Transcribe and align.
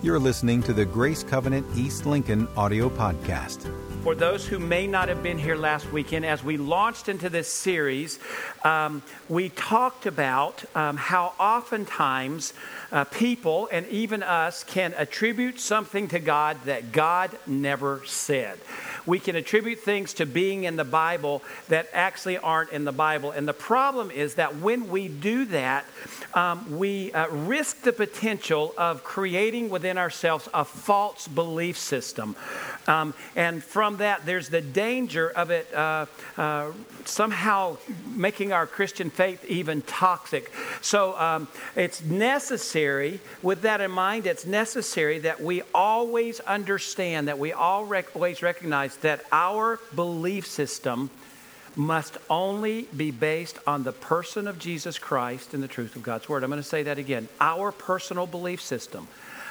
You're 0.00 0.20
listening 0.20 0.62
to 0.62 0.72
the 0.72 0.84
Grace 0.84 1.24
Covenant 1.24 1.66
East 1.76 2.06
Lincoln 2.06 2.46
audio 2.56 2.88
podcast. 2.88 3.68
For 4.04 4.14
those 4.14 4.46
who 4.46 4.60
may 4.60 4.86
not 4.86 5.08
have 5.08 5.24
been 5.24 5.38
here 5.38 5.56
last 5.56 5.90
weekend, 5.90 6.24
as 6.24 6.44
we 6.44 6.56
launched 6.56 7.08
into 7.08 7.28
this 7.28 7.48
series, 7.48 8.20
um, 8.62 9.02
we 9.28 9.48
talked 9.48 10.06
about 10.06 10.64
um, 10.76 10.96
how 10.96 11.34
oftentimes 11.40 12.54
uh, 12.92 13.04
people 13.04 13.68
and 13.72 13.88
even 13.88 14.22
us 14.22 14.62
can 14.62 14.94
attribute 14.96 15.58
something 15.58 16.06
to 16.08 16.20
God 16.20 16.58
that 16.66 16.92
God 16.92 17.36
never 17.44 18.00
said. 18.06 18.56
We 19.04 19.18
can 19.18 19.34
attribute 19.34 19.80
things 19.80 20.14
to 20.14 20.26
being 20.26 20.62
in 20.62 20.76
the 20.76 20.84
Bible 20.84 21.42
that 21.70 21.88
actually 21.92 22.38
aren't 22.38 22.70
in 22.70 22.84
the 22.84 22.92
Bible. 22.92 23.32
And 23.32 23.48
the 23.48 23.52
problem 23.52 24.12
is 24.12 24.36
that 24.36 24.58
when 24.58 24.90
we 24.90 25.08
do 25.08 25.44
that, 25.46 25.84
um, 26.34 26.78
we 26.78 27.12
uh, 27.12 27.28
risk 27.28 27.82
the 27.82 27.92
potential 27.92 28.74
of 28.76 29.02
creating 29.04 29.70
within 29.70 29.98
ourselves 29.98 30.48
a 30.52 30.64
false 30.64 31.26
belief 31.28 31.78
system. 31.78 32.36
Um, 32.86 33.14
and 33.36 33.62
from 33.62 33.98
that, 33.98 34.26
there's 34.26 34.48
the 34.48 34.60
danger 34.60 35.30
of 35.30 35.50
it 35.50 35.72
uh, 35.74 36.06
uh, 36.36 36.72
somehow 37.04 37.76
making 38.06 38.52
our 38.52 38.66
Christian 38.66 39.10
faith 39.10 39.44
even 39.46 39.82
toxic. 39.82 40.52
So 40.80 41.18
um, 41.18 41.48
it's 41.76 42.02
necessary, 42.02 43.20
with 43.42 43.62
that 43.62 43.80
in 43.80 43.90
mind, 43.90 44.26
it's 44.26 44.46
necessary 44.46 45.18
that 45.20 45.40
we 45.40 45.62
always 45.74 46.40
understand, 46.40 47.28
that 47.28 47.38
we 47.38 47.52
always 47.52 48.42
recognize 48.42 48.96
that 48.98 49.24
our 49.32 49.80
belief 49.94 50.46
system 50.46 51.10
must 51.78 52.18
only 52.28 52.82
be 52.94 53.12
based 53.12 53.56
on 53.64 53.84
the 53.84 53.92
person 53.92 54.48
of 54.48 54.58
Jesus 54.58 54.98
Christ 54.98 55.54
and 55.54 55.62
the 55.62 55.68
truth 55.68 55.94
of 55.94 56.02
God's 56.02 56.28
Word. 56.28 56.42
I'm 56.42 56.50
going 56.50 56.60
to 56.60 56.68
say 56.68 56.82
that 56.82 56.98
again. 56.98 57.28
Our 57.40 57.70
personal 57.70 58.26
belief 58.26 58.60
system 58.60 59.06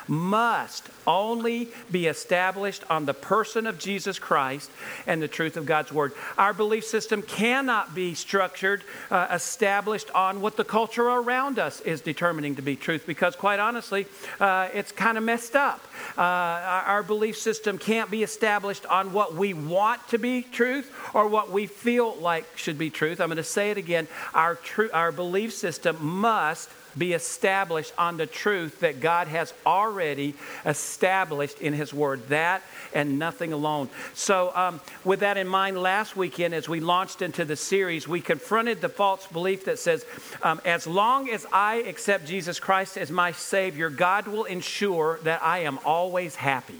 must 0.08 0.90
only 1.06 1.70
be 1.92 2.08
established 2.08 2.84
on 2.90 3.06
the 3.06 3.14
person 3.14 3.66
of 3.66 3.80
Jesus 3.80 4.20
Christ 4.20 4.70
and 5.06 5.22
the 5.22 5.28
truth 5.28 5.58
of 5.58 5.66
God's 5.66 5.92
Word. 5.92 6.14
Our 6.38 6.54
belief 6.54 6.86
system 6.86 7.22
cannot 7.22 7.96
be 7.96 8.14
structured, 8.14 8.84
uh, 9.10 9.28
established 9.32 10.12
on 10.12 10.42
what 10.42 10.58
the 10.58 10.66
culture 10.66 11.08
around 11.08 11.60
us 11.60 11.82
is 11.82 12.02
determining 12.02 12.56
to 12.56 12.62
be 12.62 12.76
truth, 12.76 13.06
because 13.08 13.36
quite 13.36 13.60
honestly, 13.60 14.06
uh, 14.40 14.70
it's 14.74 14.92
kind 14.92 15.18
of 15.18 15.24
messed 15.24 15.56
up. 15.56 15.82
Uh, 16.18 16.22
our, 16.22 17.04
belief 17.08 17.38
system 17.38 17.78
can't 17.78 18.12
be 18.12 18.22
established 18.22 18.86
on 18.88 19.14
what 19.14 19.34
we 19.34 19.54
want 19.54 20.06
to 20.10 20.18
be 20.18 20.42
truth 20.42 20.92
or 21.14 21.28
what 21.28 21.52
we 21.52 21.66
feel 21.66 22.16
like 22.18 22.46
should 22.58 22.78
be 22.78 22.90
truth. 22.90 23.22
I'm 23.22 23.30
going 23.30 23.38
to 23.38 23.44
say 23.44 23.72
it 23.72 23.78
again. 23.78 24.08
Our, 24.34 24.56
tr- 24.56 24.94
our 24.94 25.12
belief 25.12 25.54
system 25.54 25.98
must 26.02 26.70
be 26.98 27.14
established 27.14 27.94
on 27.98 28.18
the 28.18 28.26
truth 28.26 28.80
that 28.80 29.00
God 29.00 29.28
has 29.28 29.54
already 29.66 30.36
established 30.66 31.60
in 31.60 31.74
His 31.74 31.94
Word. 31.94 32.28
That 32.30 32.64
and 32.94 33.20
nothing 33.20 33.54
alone. 33.54 33.90
So, 34.14 34.52
um, 34.56 34.82
with 35.04 35.20
that 35.22 35.38
in 35.38 35.48
mind, 35.48 35.78
last 35.78 36.16
weekend, 36.16 36.54
as 36.54 36.68
we 36.68 36.80
launched 36.80 37.22
into 37.22 37.46
the 37.46 37.56
series, 37.56 38.08
we 38.08 38.22
confronted 38.22 38.82
the 38.82 38.90
false 38.90 39.28
belief 39.28 39.66
that 39.66 39.80
says, 39.80 40.06
um, 40.42 40.62
as 40.66 40.88
long 40.88 41.30
as 41.30 41.46
I 41.52 41.76
accept 41.76 42.26
Jesus 42.26 42.60
Christ 42.60 42.98
as 42.98 43.12
my 43.12 43.32
Savior, 43.32 43.90
God 43.90 44.28
will 44.28 44.46
ensure 44.46 45.20
that 45.24 45.44
I 45.44 45.60
am 45.60 45.80
always 45.86 46.36
happy. 46.36 46.80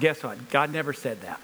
Guess 0.00 0.22
what? 0.22 0.50
God 0.50 0.72
never 0.72 0.92
said 0.92 1.20
that. 1.20 1.40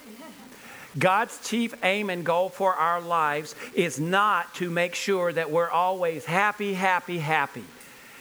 God's 0.96 1.46
chief 1.48 1.74
aim 1.82 2.08
and 2.08 2.24
goal 2.24 2.48
for 2.48 2.74
our 2.74 3.00
lives 3.00 3.54
is 3.74 3.98
not 4.00 4.54
to 4.56 4.70
make 4.70 4.94
sure 4.94 5.32
that 5.32 5.50
we're 5.50 5.70
always 5.70 6.24
happy, 6.24 6.74
happy, 6.74 7.18
happy. 7.18 7.64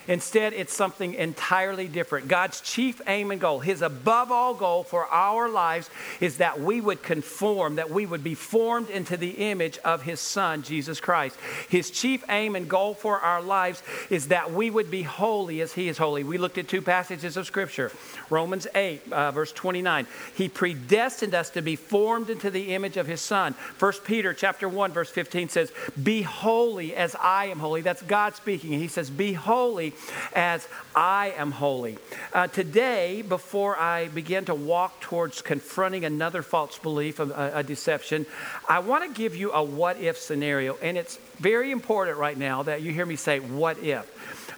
Instead, 0.08 0.54
it's 0.54 0.72
something 0.72 1.12
entirely 1.12 1.86
different. 1.86 2.28
God's 2.28 2.62
chief 2.62 3.02
aim 3.06 3.30
and 3.30 3.38
goal, 3.38 3.60
his 3.60 3.82
above 3.82 4.32
all 4.32 4.54
goal 4.54 4.82
for 4.82 5.04
our 5.06 5.50
lives, 5.50 5.90
is 6.18 6.38
that 6.38 6.58
we 6.58 6.80
would 6.80 7.02
conform, 7.02 7.76
that 7.76 7.90
we 7.90 8.06
would 8.06 8.24
be 8.24 8.34
formed 8.34 8.88
into 8.88 9.18
the 9.18 9.50
image 9.50 9.76
of 9.84 10.02
his 10.02 10.18
son, 10.18 10.62
Jesus 10.62 10.98
Christ. 10.98 11.36
His 11.68 11.90
chief 11.90 12.24
aim 12.30 12.56
and 12.56 12.66
goal 12.70 12.94
for 12.94 13.20
our 13.20 13.42
lives 13.42 13.82
is 14.08 14.28
that 14.28 14.50
we 14.50 14.70
would 14.70 14.90
be 14.90 15.02
holy 15.02 15.60
as 15.60 15.74
he 15.74 15.88
is 15.88 15.98
holy. 15.98 16.24
We 16.24 16.38
looked 16.38 16.56
at 16.56 16.68
two 16.68 16.82
passages 16.82 17.36
of 17.36 17.46
scripture 17.46 17.92
Romans 18.30 18.66
8, 18.74 19.12
uh, 19.12 19.30
verse 19.32 19.52
29. 19.52 20.06
He 20.34 20.48
predestined 20.48 21.34
us 21.34 21.50
to 21.50 21.60
be 21.60 21.76
formed 21.76 22.30
into 22.30 22.50
the 22.50 22.74
image 22.74 22.96
of 22.96 23.06
his 23.06 23.20
son. 23.20 23.54
1 23.78 23.92
Peter 24.04 24.32
chapter 24.32 24.70
1, 24.70 24.92
verse 24.92 25.10
15 25.10 25.50
says, 25.50 25.70
Be 26.02 26.22
holy 26.22 26.94
as 26.94 27.14
I 27.16 27.46
am 27.46 27.58
holy. 27.58 27.82
That's 27.82 28.00
God 28.00 28.36
speaking. 28.36 28.72
He 28.72 28.88
says, 28.88 29.10
Be 29.10 29.34
holy 29.34 29.92
as 30.34 30.66
I 30.94 31.34
am 31.36 31.50
holy. 31.50 31.98
Uh, 32.32 32.46
today, 32.46 33.22
before 33.22 33.78
I 33.78 34.08
begin 34.08 34.44
to 34.46 34.54
walk 34.54 35.00
towards 35.00 35.42
confronting 35.42 36.04
another 36.04 36.42
false 36.42 36.78
belief, 36.78 37.20
a, 37.20 37.52
a 37.54 37.62
deception, 37.62 38.26
I 38.68 38.80
want 38.80 39.04
to 39.04 39.16
give 39.16 39.34
you 39.36 39.52
a 39.52 39.62
what 39.62 40.00
if 40.00 40.18
scenario. 40.18 40.76
And 40.82 40.96
it's 40.96 41.18
very 41.38 41.70
important 41.70 42.18
right 42.18 42.36
now 42.36 42.62
that 42.64 42.82
you 42.82 42.92
hear 42.92 43.06
me 43.06 43.16
say, 43.16 43.40
What 43.40 43.78
if? 43.78 44.06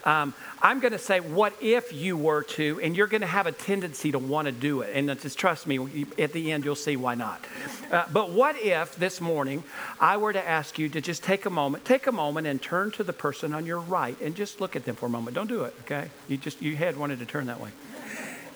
Um, 0.05 0.33
I'm 0.63 0.79
going 0.79 0.91
to 0.91 0.99
say, 0.99 1.19
what 1.19 1.53
if 1.59 1.91
you 1.91 2.15
were 2.15 2.43
to, 2.43 2.79
and 2.83 2.95
you're 2.95 3.07
going 3.07 3.21
to 3.21 3.27
have 3.27 3.47
a 3.47 3.51
tendency 3.51 4.11
to 4.11 4.19
want 4.19 4.45
to 4.45 4.51
do 4.51 4.81
it. 4.81 4.91
And 4.95 5.19
just 5.19 5.39
trust 5.39 5.65
me, 5.65 6.05
at 6.19 6.33
the 6.33 6.51
end, 6.51 6.65
you'll 6.65 6.75
see 6.75 6.95
why 6.95 7.15
not. 7.15 7.43
Uh, 7.91 8.05
but 8.13 8.29
what 8.29 8.55
if 8.57 8.95
this 8.95 9.19
morning 9.19 9.63
I 9.99 10.17
were 10.17 10.33
to 10.33 10.47
ask 10.47 10.77
you 10.77 10.87
to 10.89 11.01
just 11.01 11.23
take 11.23 11.47
a 11.47 11.49
moment, 11.49 11.83
take 11.83 12.05
a 12.05 12.11
moment 12.11 12.45
and 12.45 12.61
turn 12.61 12.91
to 12.91 13.03
the 13.03 13.13
person 13.13 13.55
on 13.55 13.65
your 13.65 13.79
right 13.79 14.19
and 14.21 14.35
just 14.35 14.61
look 14.61 14.75
at 14.75 14.85
them 14.85 14.95
for 14.95 15.07
a 15.07 15.09
moment. 15.09 15.33
Don't 15.33 15.47
do 15.47 15.63
it, 15.63 15.73
okay? 15.81 16.11
You 16.27 16.37
just, 16.37 16.61
your 16.61 16.75
head 16.75 16.95
wanted 16.95 17.17
to 17.19 17.25
turn 17.25 17.47
that 17.47 17.59
way. 17.59 17.71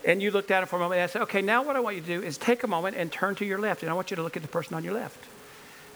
And 0.06 0.22
you 0.22 0.30
looked 0.30 0.52
at 0.52 0.62
it 0.62 0.68
for 0.68 0.76
a 0.76 0.80
moment 0.80 1.00
and 1.00 1.10
I 1.10 1.12
said, 1.12 1.24
okay, 1.24 1.42
now 1.42 1.64
what 1.64 1.76
I 1.76 1.80
want 1.80 1.96
you 1.96 2.04
to 2.04 2.08
do 2.08 2.22
is 2.22 2.38
take 2.38 2.62
a 2.64 2.68
moment 2.68 2.96
and 2.96 3.12
turn 3.12 3.34
to 3.36 3.46
your 3.46 3.58
left. 3.58 3.82
And 3.82 3.90
I 3.90 3.96
want 3.96 4.12
you 4.12 4.16
to 4.18 4.22
look 4.22 4.38
at 4.38 4.44
the 4.44 4.48
person 4.48 4.76
on 4.76 4.84
your 4.84 4.94
left. 4.94 5.18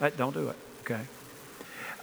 Uh, 0.02 0.10
don't 0.18 0.34
do 0.34 0.50
it, 0.50 0.56
okay? 0.82 1.02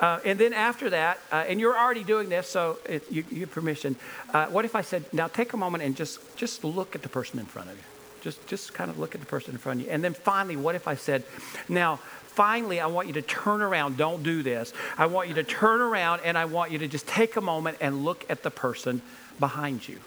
Uh, 0.00 0.20
and 0.24 0.38
then 0.38 0.52
after 0.52 0.90
that, 0.90 1.18
uh, 1.32 1.44
and 1.48 1.58
you're 1.58 1.76
already 1.76 2.04
doing 2.04 2.28
this, 2.28 2.48
so 2.48 2.78
it, 2.86 3.10
you, 3.10 3.24
you, 3.30 3.40
have 3.40 3.50
permission. 3.50 3.96
Uh, 4.32 4.46
what 4.46 4.64
if 4.64 4.74
I 4.74 4.82
said, 4.82 5.04
now 5.12 5.26
take 5.26 5.52
a 5.54 5.56
moment 5.56 5.82
and 5.84 5.96
just, 5.96 6.36
just 6.36 6.64
look 6.64 6.94
at 6.94 7.02
the 7.02 7.08
person 7.08 7.38
in 7.38 7.46
front 7.46 7.70
of 7.70 7.76
you? 7.76 7.82
Just, 8.20 8.46
just 8.46 8.74
kind 8.74 8.90
of 8.90 8.98
look 8.98 9.14
at 9.14 9.20
the 9.20 9.26
person 9.26 9.52
in 9.52 9.58
front 9.58 9.80
of 9.80 9.86
you. 9.86 9.92
And 9.92 10.04
then 10.04 10.12
finally, 10.12 10.56
what 10.56 10.74
if 10.74 10.86
I 10.86 10.96
said, 10.96 11.24
now, 11.68 11.96
finally, 11.96 12.80
I 12.80 12.86
want 12.86 13.08
you 13.08 13.14
to 13.14 13.22
turn 13.22 13.62
around. 13.62 13.96
Don't 13.96 14.22
do 14.22 14.42
this. 14.42 14.72
I 14.98 15.06
want 15.06 15.28
you 15.28 15.34
to 15.36 15.44
turn 15.44 15.80
around 15.80 16.20
and 16.24 16.36
I 16.36 16.44
want 16.44 16.72
you 16.72 16.78
to 16.78 16.88
just 16.88 17.06
take 17.06 17.36
a 17.36 17.40
moment 17.40 17.78
and 17.80 18.04
look 18.04 18.26
at 18.28 18.42
the 18.42 18.50
person 18.50 19.00
behind 19.38 19.88
you. 19.88 19.98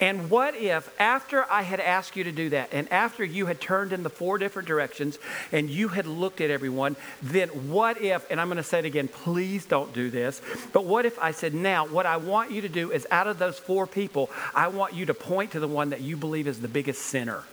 And 0.00 0.28
what 0.28 0.56
if, 0.56 0.92
after 1.00 1.50
I 1.50 1.62
had 1.62 1.78
asked 1.78 2.16
you 2.16 2.24
to 2.24 2.32
do 2.32 2.50
that, 2.50 2.70
and 2.72 2.90
after 2.92 3.24
you 3.24 3.46
had 3.46 3.60
turned 3.60 3.92
in 3.92 4.02
the 4.02 4.10
four 4.10 4.38
different 4.38 4.66
directions 4.66 5.18
and 5.52 5.70
you 5.70 5.88
had 5.88 6.06
looked 6.06 6.40
at 6.40 6.50
everyone, 6.50 6.96
then 7.22 7.48
what 7.70 8.00
if, 8.02 8.28
and 8.30 8.40
I'm 8.40 8.48
going 8.48 8.56
to 8.56 8.64
say 8.64 8.80
it 8.80 8.84
again, 8.84 9.06
please 9.06 9.66
don't 9.66 9.92
do 9.94 10.10
this, 10.10 10.42
but 10.72 10.84
what 10.84 11.06
if 11.06 11.18
I 11.20 11.30
said, 11.30 11.54
now, 11.54 11.86
what 11.86 12.06
I 12.06 12.16
want 12.16 12.50
you 12.50 12.60
to 12.62 12.68
do 12.68 12.90
is 12.90 13.06
out 13.10 13.28
of 13.28 13.38
those 13.38 13.58
four 13.58 13.86
people, 13.86 14.30
I 14.54 14.68
want 14.68 14.94
you 14.94 15.06
to 15.06 15.14
point 15.14 15.52
to 15.52 15.60
the 15.60 15.68
one 15.68 15.90
that 15.90 16.00
you 16.00 16.16
believe 16.16 16.48
is 16.48 16.60
the 16.60 16.68
biggest 16.68 17.02
sinner. 17.02 17.44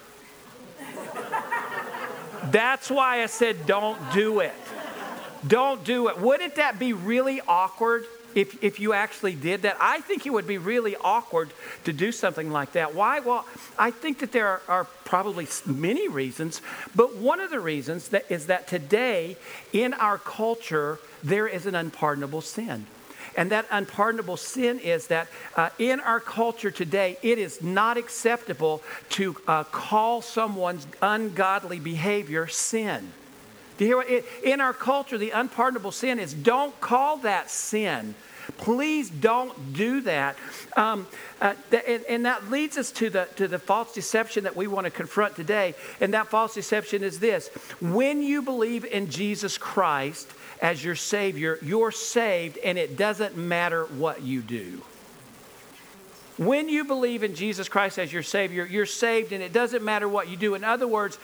That's 2.45 2.89
why 2.89 3.21
I 3.21 3.27
said, 3.27 3.67
don't 3.67 3.99
do 4.13 4.39
it. 4.39 4.53
Don't 5.47 5.83
do 5.83 6.07
it. 6.07 6.19
Wouldn't 6.19 6.55
that 6.55 6.79
be 6.79 6.93
really 6.93 7.39
awkward? 7.47 8.05
If, 8.35 8.63
if 8.63 8.79
you 8.79 8.93
actually 8.93 9.35
did 9.35 9.63
that. 9.63 9.77
I 9.79 10.01
think 10.01 10.25
it 10.25 10.31
would 10.31 10.47
be 10.47 10.57
really 10.57 10.95
awkward 10.95 11.51
to 11.83 11.93
do 11.93 12.11
something 12.11 12.51
like 12.51 12.73
that. 12.73 12.95
Why? 12.95 13.19
Well, 13.19 13.45
I 13.77 13.91
think 13.91 14.19
that 14.19 14.31
there 14.31 14.47
are, 14.47 14.61
are 14.67 14.83
probably 15.05 15.47
many 15.65 16.07
reasons, 16.07 16.61
but 16.95 17.15
one 17.15 17.39
of 17.39 17.49
the 17.49 17.59
reasons 17.59 18.09
that 18.09 18.25
is 18.29 18.47
that 18.47 18.67
today 18.67 19.37
in 19.73 19.93
our 19.93 20.17
culture, 20.17 20.99
there 21.23 21.47
is 21.47 21.65
an 21.65 21.75
unpardonable 21.75 22.41
sin. 22.41 22.85
And 23.37 23.51
that 23.51 23.65
unpardonable 23.71 24.37
sin 24.37 24.79
is 24.79 25.07
that 25.07 25.27
uh, 25.55 25.69
in 25.79 25.99
our 25.99 26.19
culture 26.19 26.71
today, 26.71 27.17
it 27.21 27.37
is 27.37 27.61
not 27.61 27.97
acceptable 27.97 28.81
to 29.11 29.37
uh, 29.47 29.63
call 29.63 30.21
someone's 30.21 30.85
ungodly 31.01 31.79
behavior 31.79 32.47
sin. 32.47 33.13
Do 33.81 33.85
you 33.85 33.89
hear 33.89 33.97
what? 33.97 34.11
It, 34.11 34.25
in 34.43 34.61
our 34.61 34.73
culture, 34.73 35.17
the 35.17 35.31
unpardonable 35.31 35.91
sin 35.91 36.19
is 36.19 36.35
don't 36.35 36.79
call 36.79 37.17
that 37.17 37.49
sin. 37.49 38.13
Please 38.57 39.09
don't 39.09 39.73
do 39.73 40.01
that. 40.01 40.35
Um, 40.77 41.07
uh, 41.41 41.55
and, 41.87 42.03
and, 42.03 42.25
that 42.27 42.51
leads 42.51 42.77
us 42.77 42.91
to 42.91 43.09
the, 43.09 43.27
to 43.37 43.47
the 43.47 43.57
false 43.57 43.91
deception 43.91 44.43
that 44.43 44.55
we 44.55 44.67
want 44.67 44.85
to 44.85 44.91
confront 44.91 45.35
today. 45.35 45.73
And 45.99 46.13
that 46.13 46.27
false 46.27 46.53
deception 46.53 47.03
is 47.03 47.19
this 47.19 47.47
when 47.79 48.21
you 48.21 48.43
believe 48.43 48.85
in 48.85 49.09
Jesus 49.09 49.57
Christ 49.57 50.29
as 50.61 50.85
your 50.85 50.93
Savior, 50.93 51.57
you're 51.63 51.89
saved, 51.89 52.59
and 52.59 52.77
it 52.77 52.97
doesn't 52.97 53.35
matter 53.35 53.85
what 53.85 54.21
you 54.21 54.43
do. 54.43 54.83
When 56.37 56.69
you 56.69 56.85
believe 56.85 57.23
in 57.23 57.33
Jesus 57.33 57.67
Christ 57.67 57.97
as 57.97 58.13
your 58.13 58.21
Savior, 58.23 58.63
you're 58.63 58.85
saved, 58.85 59.33
and 59.33 59.41
it 59.41 59.53
doesn't 59.53 59.83
matter 59.83 60.07
what 60.07 60.29
you 60.29 60.37
do. 60.37 60.53
In 60.53 60.63
other 60.63 60.87
words, 60.87 61.17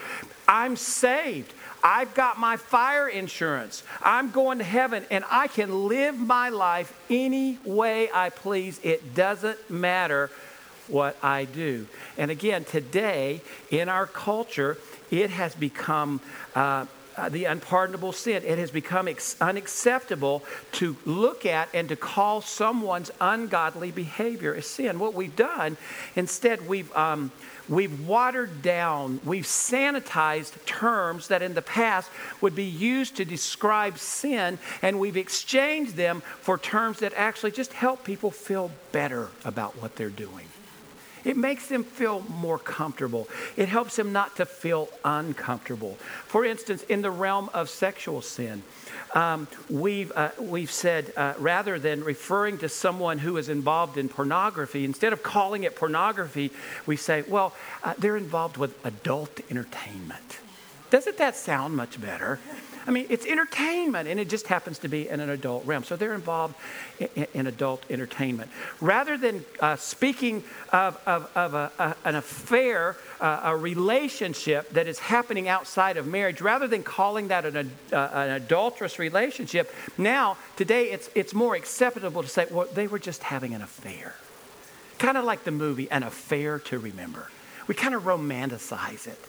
I'm 0.48 0.76
saved. 0.76 1.54
I've 1.84 2.14
got 2.14 2.40
my 2.40 2.58
fire 2.58 3.08
insurance. 3.08 3.84
I'm 4.02 4.32
going 4.32 4.58
to 4.58 4.64
heaven 4.64 5.06
and 5.10 5.24
I 5.30 5.48
can 5.48 5.88
live 5.88 6.18
my 6.18 6.50
life 6.50 6.94
any 7.10 7.60
way 7.64 8.10
I 8.14 8.30
please. 8.30 8.80
It 8.84 9.16
doesn't 9.16 9.70
matter 9.70 10.30
what 10.88 11.18
I 11.22 11.46
do. 11.46 11.88
And 12.18 12.32
again, 12.32 12.64
today 12.64 13.42
in 13.70 13.90
our 13.90 14.08
culture, 14.08 14.78
it 15.12 15.30
has 15.30 15.56
become. 15.56 16.22
Uh, 16.56 16.86
uh, 17.18 17.30
the 17.30 17.46
unpardonable 17.46 18.12
sin. 18.12 18.44
It 18.46 18.60
has 18.60 18.70
become 18.70 19.08
ex- 19.08 19.36
unacceptable 19.42 20.44
to 20.74 20.96
look 21.04 21.48
at 21.48 21.68
and 21.74 21.90
to 21.90 21.96
call 21.96 22.42
someone's 22.42 23.10
ungodly 23.20 23.90
behavior 23.90 24.54
a 24.54 24.62
sin. 24.62 25.00
What 25.00 25.16
we've 25.16 25.36
done, 25.36 25.78
instead, 26.16 26.68
we've 26.68 26.96
um, 26.96 27.32
We've 27.70 28.08
watered 28.08 28.62
down, 28.62 29.20
we've 29.26 29.46
sanitized 29.46 30.66
terms 30.66 31.28
that 31.28 31.42
in 31.42 31.54
the 31.54 31.62
past 31.62 32.10
would 32.40 32.56
be 32.56 32.64
used 32.64 33.18
to 33.18 33.26
describe 33.26 33.98
sin, 33.98 34.58
and 34.82 35.00
we've 35.00 35.18
exchanged 35.18 35.96
them 35.96 36.22
for 36.42 36.58
terms 36.58 37.00
that 37.00 37.14
actually 37.16 37.52
just 37.52 37.74
help 37.74 38.04
people 38.04 38.32
feel 38.32 38.72
better 38.92 39.30
about 39.44 39.82
what 39.82 39.96
they're 39.96 40.10
doing. 40.10 40.46
It 41.26 41.36
makes 41.36 41.68
them 41.68 41.84
feel 41.84 42.22
more 42.22 42.58
comfortable. 42.58 43.28
It 43.58 43.68
helps 43.68 43.98
them 43.98 44.14
not 44.14 44.38
to 44.38 44.46
feel 44.46 44.88
uncomfortable. 45.04 45.96
For 46.26 46.46
instance, 46.46 46.84
in 46.84 47.02
the 47.02 47.12
realm 47.12 47.50
of 47.54 47.70
sexual 47.70 48.22
sin, 48.22 48.64
um, 49.14 49.48
we've, 49.70 50.12
uh, 50.12 50.32
we've 50.40 50.72
said 50.72 51.14
uh, 51.16 51.34
rather 51.40 51.80
than 51.80 52.04
referring 52.04 52.58
to 52.60 52.70
someone 52.70 53.20
who 53.20 53.38
is 53.38 53.50
involved 53.50 53.98
in 53.98 54.10
pornography, 54.10 54.86
instead 54.86 55.14
of 55.14 55.24
calling 55.24 55.64
it 55.64 55.76
pornography, 55.76 56.52
we 56.86 56.96
say, 56.96 57.24
well, 57.28 57.54
uh, 57.84 57.94
they're 57.98 58.18
involved 58.18 58.58
with 58.58 58.74
adult 58.86 59.40
entertainment. 59.50 60.40
Doesn't 60.90 61.18
that 61.18 61.36
sound 61.36 61.76
much 61.76 62.00
better? 62.00 62.40
I 62.88 62.92
mean, 62.92 63.06
it's 63.10 63.26
entertainment, 63.26 64.08
and 64.08 64.18
it 64.18 64.30
just 64.30 64.48
happens 64.48 64.80
to 64.80 64.88
be 64.88 65.10
in 65.10 65.20
an 65.20 65.30
adult 65.30 65.66
realm. 65.66 65.84
So 65.84 65.98
they're 65.98 66.16
involved 66.16 66.56
in, 67.00 67.28
in 67.34 67.48
adult 67.48 67.84
entertainment. 67.90 68.50
Rather 68.80 69.18
than 69.18 69.44
uh, 69.60 69.76
speaking 69.76 70.46
of, 70.72 70.98
of, 71.06 71.30
of 71.36 71.54
a, 71.54 71.72
a, 71.78 71.96
an 72.06 72.16
affair, 72.16 72.96
uh, 73.20 73.42
a 73.44 73.58
relationship 73.58 74.70
that 74.70 74.88
is 74.88 75.00
happening 75.00 75.50
outside 75.50 75.98
of 75.98 76.08
marriage, 76.08 76.40
rather 76.40 76.66
than 76.66 76.82
calling 76.82 77.28
that 77.28 77.46
an, 77.46 77.72
uh, 77.92 78.10
an 78.14 78.30
adulterous 78.30 79.00
relationship, 79.00 79.70
now, 79.98 80.38
today, 80.56 80.90
it's, 80.90 81.10
it's 81.14 81.34
more 81.34 81.56
acceptable 81.56 82.24
to 82.24 82.30
say, 82.30 82.48
well, 82.50 82.68
they 82.74 82.88
were 82.88 83.00
just 83.00 83.22
having 83.22 83.54
an 83.54 83.62
affair. 83.62 84.16
Kind 84.98 85.18
of 85.18 85.26
like 85.26 85.44
the 85.44 85.52
movie, 85.52 85.92
An 85.92 86.04
Affair 86.04 86.58
to 86.60 86.80
Remember. 86.80 87.30
We 87.68 87.76
kind 87.76 87.94
of 87.94 88.04
romanticize 88.04 89.08
it. 89.08 89.20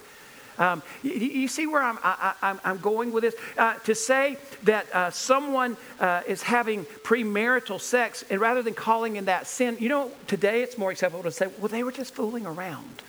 Um, 0.59 0.83
you, 1.03 1.13
you, 1.13 1.49
see 1.49 1.67
where 1.67 1.83
I'm, 1.83 1.99
I, 2.03 2.35
i 2.43 2.71
am 2.71 2.79
going 2.79 3.13
with 3.13 3.23
this? 3.23 3.35
Uh, 3.57 3.75
to 3.75 3.95
say 3.95 4.39
that 4.65 4.87
uh, 4.93 5.11
someone 5.11 5.77
uh, 6.01 6.23
is 6.27 6.43
having 6.43 6.85
premarital 6.85 7.81
sex, 7.81 8.25
and 8.29 8.41
rather 8.41 8.63
than 8.63 8.75
calling 8.75 9.17
in 9.17 9.27
that 9.27 9.47
sin, 9.47 9.77
you 9.79 9.89
know, 9.89 10.11
today 10.27 10.63
it's 10.63 10.77
more 10.77 10.91
acceptable 10.91 11.23
to 11.23 11.31
say, 11.31 11.49
well, 11.59 11.69
they 11.69 11.83
were 11.83 11.93
just 11.93 12.15
fooling 12.15 12.45
around. 12.45 13.03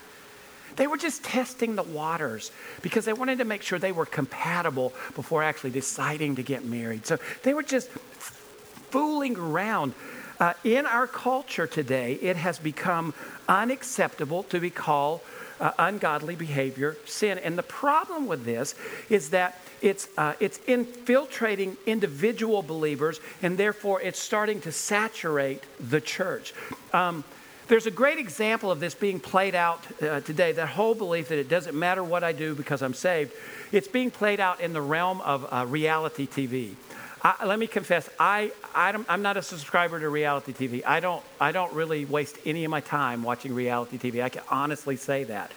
They 0.76 0.88
were 0.88 0.98
just 0.98 1.24
testing 1.24 1.76
the 1.76 1.84
waters 1.84 2.52
because 2.82 3.04
they 3.06 3.14
wanted 3.14 3.40
to 3.40 3.46
make 3.46 3.64
sure 3.64 3.80
they 3.80 3.92
were 3.92 4.06
compatible 4.06 4.94
before 5.16 5.44
actually 5.44 5.72
deciding 5.72 6.36
to 6.36 6.44
get 6.44 6.64
married. 6.64 7.06
So 7.06 7.18
they 7.44 7.54
were 7.54 7.64
just 7.64 7.90
fooling 7.90 9.36
around. 9.36 9.94
Uh, 10.40 10.54
in 10.64 10.86
our 10.86 11.06
culture 11.06 11.68
today, 11.68 12.14
it 12.22 12.38
has 12.38 12.60
become 12.60 13.14
unacceptable 13.50 14.44
to 14.44 14.60
be 14.62 14.70
called 14.70 15.20
uh, 15.60 15.72
ungodly 15.78 16.36
behavior, 16.36 16.98
sin. 17.06 17.38
And 17.38 17.58
the 17.58 17.64
problem 17.64 18.28
with 18.28 18.46
this 18.46 18.76
is 19.10 19.32
that 19.32 19.60
it's, 19.82 20.10
uh, 20.18 20.34
it's 20.40 20.60
infiltrating 20.68 21.78
individual 21.86 22.62
believers, 22.62 23.20
and 23.42 23.58
therefore 23.58 24.02
it's 24.02 24.20
starting 24.20 24.62
to 24.62 24.72
saturate 24.72 25.64
the 25.80 26.02
church. 26.02 26.54
Um, 26.94 27.24
there's 27.70 27.86
a 27.86 27.92
great 27.92 28.18
example 28.18 28.72
of 28.72 28.80
this 28.80 28.96
being 28.96 29.20
played 29.20 29.54
out 29.54 29.86
uh, 30.02 30.22
today 30.22 30.52
that 30.54 30.70
whole 30.70 30.96
belief 30.96 31.30
that 31.30 31.38
it 31.38 31.48
doesn't 31.48 31.78
matter 31.78 32.04
what 32.04 32.24
I 32.24 32.32
do 32.32 32.56
because 32.56 32.82
I'm 32.82 32.96
saved. 32.96 33.32
It's 33.72 33.88
being 33.88 34.10
played 34.10 34.40
out 34.40 34.60
in 34.60 34.74
the 34.74 34.82
realm 34.82 35.22
of 35.22 35.48
uh, 35.52 35.66
reality 35.68 36.28
TV. 36.28 36.74
I, 37.22 37.46
let 37.46 37.60
me 37.60 37.68
confess, 37.68 38.10
I, 38.20 38.52
I 38.74 38.90
am 39.10 39.22
not 39.22 39.36
a 39.36 39.42
subscriber 39.42 40.00
to 40.00 40.10
reality 40.10 40.54
TV. 40.54 40.86
I 40.86 41.00
don't, 41.00 41.24
I 41.40 41.52
don't 41.52 41.74
really 41.74 42.06
waste 42.06 42.38
any 42.46 42.64
of 42.64 42.72
my 42.72 42.82
time 42.82 43.24
watching 43.24 43.54
reality 43.54 43.98
TV. 43.98 44.24
I 44.24 44.30
can 44.30 44.44
honestly 44.50 44.96
say 44.96 45.26
that. 45.26 45.52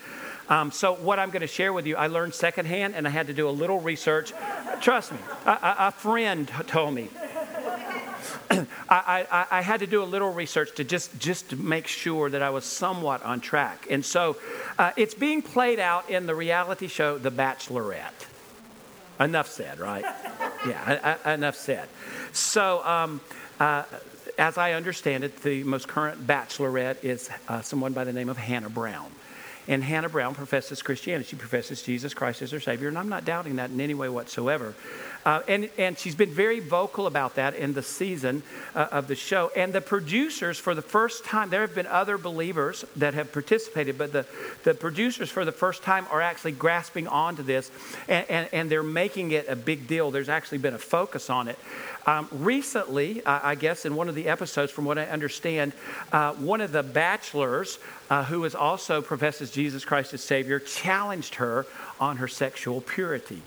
Um, 0.48 0.72
so, 0.72 0.94
what 0.94 1.20
I'm 1.20 1.30
going 1.30 1.42
to 1.42 1.46
share 1.46 1.72
with 1.72 1.86
you, 1.86 1.96
I 1.96 2.08
learned 2.08 2.34
secondhand 2.34 2.96
and 2.96 3.06
I 3.06 3.10
had 3.10 3.28
to 3.28 3.32
do 3.32 3.48
a 3.48 3.50
little 3.50 3.80
research. 3.80 4.32
Trust 4.80 5.12
me, 5.12 5.18
a, 5.46 5.58
a, 5.78 5.92
friend 5.92 6.50
told 6.66 6.94
me. 6.94 7.08
I, 8.50 8.66
I, 9.30 9.46
I, 9.50 9.62
had 9.62 9.80
to 9.80 9.86
do 9.86 10.02
a 10.02 10.04
little 10.04 10.32
research 10.32 10.74
to 10.74 10.84
just, 10.84 11.18
just 11.18 11.56
make 11.56 11.86
sure 11.86 12.28
that 12.28 12.42
I 12.42 12.50
was 12.50 12.64
somewhat 12.64 13.22
on 13.22 13.40
track. 13.40 13.86
And 13.88 14.04
so 14.04 14.36
uh, 14.78 14.90
it's 14.96 15.14
being 15.14 15.42
played 15.42 15.78
out 15.78 16.10
in 16.10 16.26
the 16.26 16.34
reality 16.34 16.88
show 16.88 17.18
The 17.18 17.30
Bachelorette. 17.30 18.31
Enough 19.22 19.48
said, 19.48 19.78
right? 19.78 20.04
yeah, 20.66 21.18
I, 21.24 21.30
I, 21.30 21.34
enough 21.34 21.56
said. 21.56 21.88
So, 22.32 22.84
um, 22.84 23.20
uh, 23.60 23.84
as 24.38 24.58
I 24.58 24.72
understand 24.72 25.24
it, 25.24 25.42
the 25.42 25.62
most 25.64 25.88
current 25.88 26.26
bachelorette 26.26 27.04
is 27.04 27.30
uh, 27.48 27.60
someone 27.60 27.92
by 27.92 28.04
the 28.04 28.12
name 28.12 28.28
of 28.28 28.38
Hannah 28.38 28.70
Brown. 28.70 29.10
And 29.68 29.84
Hannah 29.84 30.08
Brown 30.08 30.34
professes 30.34 30.82
Christianity. 30.82 31.28
She 31.28 31.36
professes 31.36 31.82
Jesus 31.82 32.14
Christ 32.14 32.42
as 32.42 32.50
her 32.50 32.58
Savior, 32.58 32.88
and 32.88 32.98
I'm 32.98 33.08
not 33.08 33.24
doubting 33.24 33.56
that 33.56 33.70
in 33.70 33.80
any 33.80 33.94
way 33.94 34.08
whatsoever. 34.08 34.74
Uh, 35.24 35.40
and, 35.46 35.70
and 35.78 35.98
she's 35.98 36.14
been 36.14 36.30
very 36.30 36.60
vocal 36.60 37.06
about 37.06 37.36
that 37.36 37.54
in 37.54 37.74
the 37.74 37.82
season 37.82 38.42
uh, 38.74 38.88
of 38.90 39.06
the 39.06 39.14
show. 39.14 39.50
And 39.56 39.72
the 39.72 39.80
producers, 39.80 40.58
for 40.58 40.74
the 40.74 40.82
first 40.82 41.24
time, 41.24 41.50
there 41.50 41.60
have 41.60 41.74
been 41.74 41.86
other 41.86 42.18
believers 42.18 42.84
that 42.96 43.14
have 43.14 43.32
participated, 43.32 43.96
but 43.98 44.12
the, 44.12 44.26
the 44.64 44.74
producers, 44.74 45.30
for 45.30 45.44
the 45.44 45.52
first 45.52 45.82
time, 45.82 46.06
are 46.10 46.20
actually 46.20 46.52
grasping 46.52 47.06
onto 47.06 47.42
this 47.42 47.70
and, 48.08 48.28
and, 48.28 48.48
and 48.52 48.70
they're 48.70 48.82
making 48.82 49.30
it 49.30 49.48
a 49.48 49.56
big 49.56 49.86
deal. 49.86 50.10
There's 50.10 50.28
actually 50.28 50.58
been 50.58 50.74
a 50.74 50.78
focus 50.78 51.30
on 51.30 51.48
it. 51.48 51.58
Um, 52.04 52.28
recently, 52.32 53.24
uh, 53.24 53.40
I 53.42 53.54
guess, 53.54 53.84
in 53.84 53.94
one 53.94 54.08
of 54.08 54.16
the 54.16 54.28
episodes, 54.28 54.72
from 54.72 54.84
what 54.84 54.98
I 54.98 55.04
understand, 55.04 55.72
uh, 56.10 56.32
one 56.34 56.60
of 56.60 56.72
the 56.72 56.82
bachelors, 56.82 57.78
uh, 58.10 58.24
who 58.24 58.44
is 58.44 58.56
also 58.56 59.00
professes 59.00 59.52
Jesus 59.52 59.84
Christ 59.84 60.12
as 60.12 60.20
Savior, 60.20 60.58
challenged 60.58 61.36
her 61.36 61.64
on 62.00 62.16
her 62.16 62.26
sexual 62.26 62.80
purity. 62.80 63.42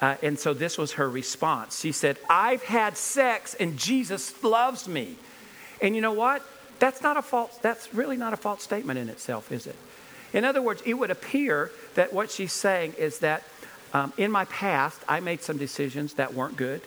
Uh, 0.00 0.16
and 0.22 0.38
so 0.38 0.54
this 0.54 0.78
was 0.78 0.92
her 0.92 1.08
response. 1.08 1.80
She 1.80 1.92
said, 1.92 2.18
I've 2.30 2.62
had 2.62 2.96
sex 2.96 3.54
and 3.54 3.76
Jesus 3.76 4.42
loves 4.44 4.86
me. 4.86 5.16
And 5.82 5.96
you 5.96 6.02
know 6.02 6.12
what? 6.12 6.42
That's 6.78 7.02
not 7.02 7.16
a 7.16 7.22
false, 7.22 7.56
that's 7.58 7.92
really 7.92 8.16
not 8.16 8.32
a 8.32 8.36
false 8.36 8.62
statement 8.62 8.98
in 8.98 9.08
itself, 9.08 9.50
is 9.50 9.66
it? 9.66 9.76
In 10.32 10.44
other 10.44 10.62
words, 10.62 10.82
it 10.84 10.94
would 10.94 11.10
appear 11.10 11.70
that 11.94 12.12
what 12.12 12.30
she's 12.30 12.52
saying 12.52 12.94
is 12.98 13.20
that 13.20 13.42
um, 13.92 14.12
in 14.16 14.30
my 14.30 14.44
past, 14.46 15.00
I 15.08 15.20
made 15.20 15.42
some 15.42 15.56
decisions 15.56 16.14
that 16.14 16.34
weren't 16.34 16.56
good. 16.56 16.82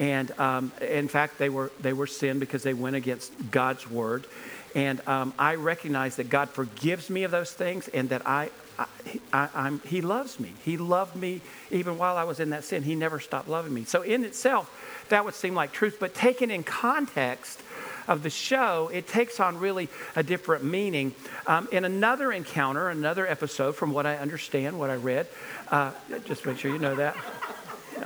And 0.00 0.30
um, 0.38 0.72
in 0.80 1.08
fact, 1.08 1.38
they 1.38 1.48
were, 1.48 1.72
they 1.80 1.92
were 1.92 2.06
sin 2.06 2.38
because 2.38 2.62
they 2.62 2.74
went 2.74 2.96
against 2.96 3.32
God's 3.50 3.90
word. 3.90 4.26
And 4.74 5.06
um, 5.08 5.34
I 5.38 5.56
recognize 5.56 6.16
that 6.16 6.28
God 6.28 6.50
forgives 6.50 7.10
me 7.10 7.24
of 7.24 7.30
those 7.30 7.52
things 7.52 7.88
and 7.88 8.08
that 8.10 8.26
I, 8.26 8.50
I, 8.78 8.86
I, 9.32 9.78
he 9.86 10.00
loves 10.00 10.38
me. 10.38 10.52
He 10.64 10.76
loved 10.76 11.16
me 11.16 11.40
even 11.70 11.98
while 11.98 12.16
I 12.16 12.24
was 12.24 12.40
in 12.40 12.50
that 12.50 12.64
sin. 12.64 12.82
He 12.82 12.94
never 12.94 13.18
stopped 13.18 13.48
loving 13.48 13.74
me. 13.74 13.84
So, 13.84 14.02
in 14.02 14.24
itself, 14.24 14.70
that 15.08 15.24
would 15.24 15.34
seem 15.34 15.54
like 15.54 15.72
truth. 15.72 15.96
But 15.98 16.14
taken 16.14 16.50
in 16.50 16.62
context 16.62 17.60
of 18.06 18.22
the 18.22 18.30
show, 18.30 18.90
it 18.92 19.08
takes 19.08 19.40
on 19.40 19.58
really 19.58 19.88
a 20.16 20.22
different 20.22 20.64
meaning. 20.64 21.14
Um, 21.46 21.68
in 21.72 21.84
another 21.84 22.32
encounter, 22.32 22.88
another 22.88 23.26
episode, 23.26 23.74
from 23.74 23.92
what 23.92 24.06
I 24.06 24.16
understand, 24.16 24.78
what 24.78 24.90
I 24.90 24.96
read, 24.96 25.26
uh, 25.70 25.92
just 26.24 26.46
make 26.46 26.58
sure 26.58 26.72
you 26.72 26.78
know 26.78 26.94
that. 26.96 27.16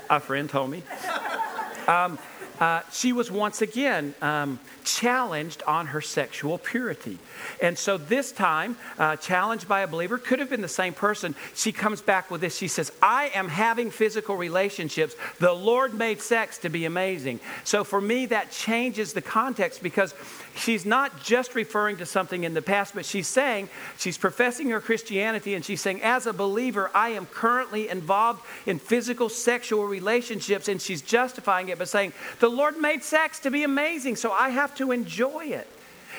A 0.09 0.21
friend 0.21 0.49
told 0.49 0.71
me. 0.71 0.83
Um, 1.87 2.19
uh, 2.61 2.82
she 2.92 3.12
was 3.12 3.30
once 3.30 3.62
again 3.62 4.14
um, 4.21 4.59
challenged 4.85 5.62
on 5.66 5.87
her 5.87 6.00
sexual 6.00 6.59
purity. 6.59 7.18
And 7.61 7.76
so 7.78 7.99
this 7.99 8.32
time, 8.32 8.76
uh, 8.99 9.16
challenged 9.16 9.68
by 9.68 9.80
a 9.80 9.87
believer, 9.87 10.18
could 10.18 10.38
have 10.38 10.50
been 10.50 10.61
the 10.61 10.68
same 10.68 10.92
person. 10.92 11.35
She 11.54 11.73
comes 11.73 12.00
back 12.00 12.30
with 12.30 12.40
this. 12.40 12.56
She 12.56 12.68
says, 12.68 12.92
I 13.02 13.30
am 13.35 13.49
having 13.49 13.90
physical 13.90 14.37
relationships. 14.37 15.14
The 15.38 15.52
Lord 15.52 15.94
made 15.94 16.21
sex 16.21 16.59
to 16.59 16.68
be 16.68 16.85
amazing. 16.85 17.40
So 17.64 17.85
for 17.85 18.00
me, 18.00 18.26
that 18.26 18.50
changes 18.50 19.12
the 19.12 19.23
context 19.23 19.82
because 19.82 20.14
she's 20.56 20.85
not 20.85 21.23
just 21.23 21.54
referring 21.54 21.97
to 21.99 22.06
something 22.06 22.44
in 22.44 22.54
the 22.54 22.62
past, 22.62 22.94
but 22.94 23.04
she's 23.04 23.28
saying, 23.28 23.68
she's 23.99 24.18
professing 24.18 24.71
her 24.71 24.80
Christianity 24.80 25.54
and 25.54 25.64
she's 25.64 25.80
saying, 25.80 26.02
as 26.02 26.26
a 26.26 26.32
believer, 26.32 26.90
I 26.94 27.11
am 27.11 27.26
currently 27.26 27.88
involved 27.88 28.44
in 28.66 28.78
physical 28.78 29.28
sexual 29.28 29.87
relationships, 29.87 30.68
and 30.68 30.80
she's 30.80 31.02
justifying 31.02 31.68
it 31.68 31.78
by 31.78 31.85
saying, 31.85 32.12
the 32.40 32.49
Lord 32.49 32.78
made 32.78 33.02
sex 33.02 33.38
to 33.40 33.50
be 33.50 33.64
amazing, 33.64 34.16
so 34.16 34.32
I 34.32 34.50
have 34.50 34.75
to 34.76 34.92
enjoy 34.92 35.47
it. 35.47 35.68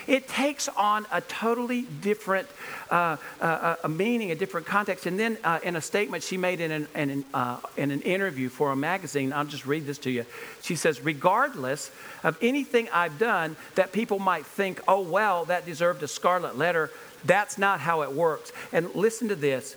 It 0.08 0.28
takes 0.28 0.68
on 0.70 1.06
a 1.12 1.22
totally 1.22 1.84
different 1.84 2.48
uh, 2.90 3.18
uh, 3.42 3.76
a 3.84 3.90
meaning, 3.90 4.32
a 4.32 4.36
different 4.36 4.68
context. 4.68 5.06
And 5.06 5.20
then 5.20 5.38
uh, 5.44 5.60
in 5.64 5.76
a 5.76 5.82
statement 5.82 6.24
she 6.24 6.38
made 6.38 6.60
in 6.60 6.72
an, 6.72 6.88
in, 6.96 7.10
an, 7.10 7.26
uh, 7.34 7.58
in 7.78 7.92
an 7.92 8.02
interview 8.02 8.50
for 8.50 8.72
a 8.72 8.76
magazine, 8.76 9.34
I'll 9.34 9.46
just 9.46 9.66
read 9.66 9.86
this 9.86 9.98
to 10.00 10.12
you. 10.12 10.26
She 10.62 10.76
says, 10.76 11.02
Regardless 11.02 11.92
of 12.24 12.38
anything 12.42 12.90
I've 12.94 13.18
done 13.18 13.56
that 13.76 13.92
people 13.92 14.20
might 14.20 14.46
think, 14.46 14.82
oh, 14.88 15.02
well, 15.02 15.46
that 15.46 15.66
deserved 15.66 16.04
a 16.04 16.08
scarlet 16.08 16.58
letter, 16.58 16.92
That's 17.26 17.58
not 17.58 17.80
how 17.80 18.04
it 18.04 18.12
works. 18.12 18.52
And 18.72 18.94
listen 18.94 19.30
to 19.30 19.36
this 19.36 19.76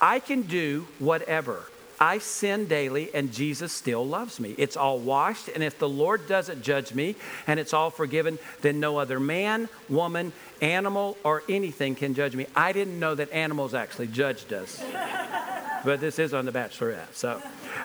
I 0.00 0.20
can 0.20 0.42
do 0.42 0.86
whatever. 0.98 1.64
I 2.04 2.18
sin 2.18 2.66
daily 2.66 3.08
and 3.14 3.32
Jesus 3.32 3.72
still 3.72 4.06
loves 4.06 4.38
me. 4.38 4.54
It's 4.58 4.76
all 4.76 4.98
washed, 4.98 5.48
and 5.48 5.62
if 5.62 5.78
the 5.78 5.88
Lord 5.88 6.28
doesn't 6.28 6.60
judge 6.60 6.92
me 6.92 7.16
and 7.46 7.58
it's 7.58 7.72
all 7.72 7.88
forgiven, 7.88 8.38
then 8.60 8.78
no 8.78 8.98
other 8.98 9.18
man, 9.18 9.70
woman, 9.88 10.34
animal, 10.60 11.16
or 11.24 11.42
anything 11.48 11.94
can 11.94 12.12
judge 12.12 12.36
me. 12.36 12.46
I 12.54 12.72
didn't 12.72 13.00
know 13.00 13.14
that 13.14 13.32
animals 13.32 13.72
actually 13.72 14.08
judged 14.08 14.52
us, 14.52 14.84
but 15.86 15.98
this 15.98 16.18
is 16.18 16.34
on 16.34 16.44
The 16.44 16.52
Bachelorette. 16.52 17.14
So, 17.14 17.40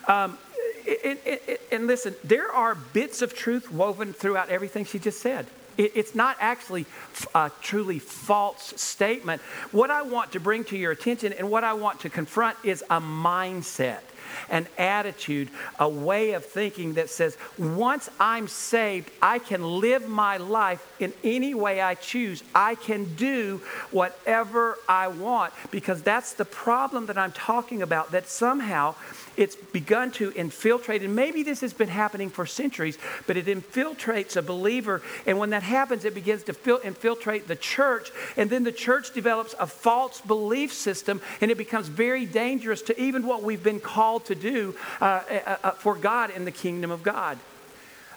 um, 0.10 0.38
it, 0.86 1.22
it, 1.26 1.62
and 1.72 1.88
listen, 1.88 2.14
there 2.22 2.52
are 2.52 2.76
bits 2.76 3.22
of 3.22 3.34
truth 3.34 3.72
woven 3.72 4.12
throughout 4.12 4.50
everything 4.50 4.84
she 4.84 5.00
just 5.00 5.22
said. 5.22 5.46
It's 5.80 6.14
not 6.14 6.36
actually 6.40 6.86
a 7.34 7.52
truly 7.62 8.00
false 8.00 8.74
statement. 8.76 9.42
What 9.72 9.90
I 9.90 10.02
want 10.02 10.34
to 10.34 10.40
bring 10.40 10.66
to 10.66 10.78
your 10.78 10.92
attention 10.92 11.34
and 11.34 11.50
what 11.50 11.64
I 11.64 11.74
want 11.74 12.02
to 12.02 12.10
confront 12.10 12.58
is 12.64 12.84
a 12.90 13.00
mindset 13.00 14.02
an 14.50 14.68
attitude, 14.78 15.50
a 15.80 15.90
way 15.90 16.34
of 16.34 16.46
thinking 16.46 16.94
that 16.94 17.10
says, 17.10 17.38
once 17.58 18.10
I'm 18.20 18.48
saved, 18.48 19.12
I 19.22 19.40
can 19.40 19.64
live 19.64 20.08
my 20.08 20.38
life 20.38 20.86
in 21.00 21.14
any 21.24 21.54
way 21.54 21.82
I 21.82 21.96
choose. 21.96 22.44
I 22.54 22.76
can 22.76 23.16
do 23.16 23.62
whatever 23.92 24.78
I 24.88 25.08
want 25.08 25.54
because 25.72 26.02
that's 26.02 26.34
the 26.34 26.46
problem 26.46 27.08
that 27.08 27.18
I'm 27.18 27.32
talking 27.32 27.82
about, 27.82 28.12
that 28.12 28.28
somehow 28.28 28.96
it's 29.40 29.56
begun 29.56 30.12
to 30.12 30.32
infiltrate, 30.34 31.02
and 31.02 31.16
maybe 31.16 31.44
this 31.44 31.62
has 31.62 31.72
been 31.72 31.88
happening 31.88 32.30
for 32.30 32.46
centuries, 32.46 32.98
but 33.26 33.38
it 33.38 33.46
infiltrates 33.46 34.36
a 34.36 34.42
believer. 34.42 35.02
And 35.26 35.40
when 35.40 35.52
that 35.52 35.64
happens, 35.64 36.04
it 36.04 36.14
begins 36.14 36.44
to 36.44 36.54
fil- 36.54 36.80
infiltrate 36.80 37.48
the 37.48 37.56
church, 37.56 38.12
and 38.36 38.50
then 38.50 38.66
the 38.66 38.74
church 38.74 39.14
develops 39.14 39.56
a 39.58 39.66
false 39.66 40.20
belief 40.20 40.74
system, 40.74 41.22
and 41.40 41.50
it 41.50 41.58
becomes 41.58 41.88
very 41.88 42.26
dangerous 42.26 42.82
to 42.84 43.02
even 43.02 43.26
what 43.26 43.42
we've 43.42 43.64
been 43.64 43.80
called 43.80 44.26
to 44.26 44.36
do 44.36 44.76
uh, 45.00 45.06
uh, 45.06 45.56
uh 45.64 45.72
for 45.72 45.96
God 45.96 46.32
in 46.32 46.44
the 46.44 46.52
kingdom 46.52 46.92
of 46.92 47.02
God. 47.02 47.40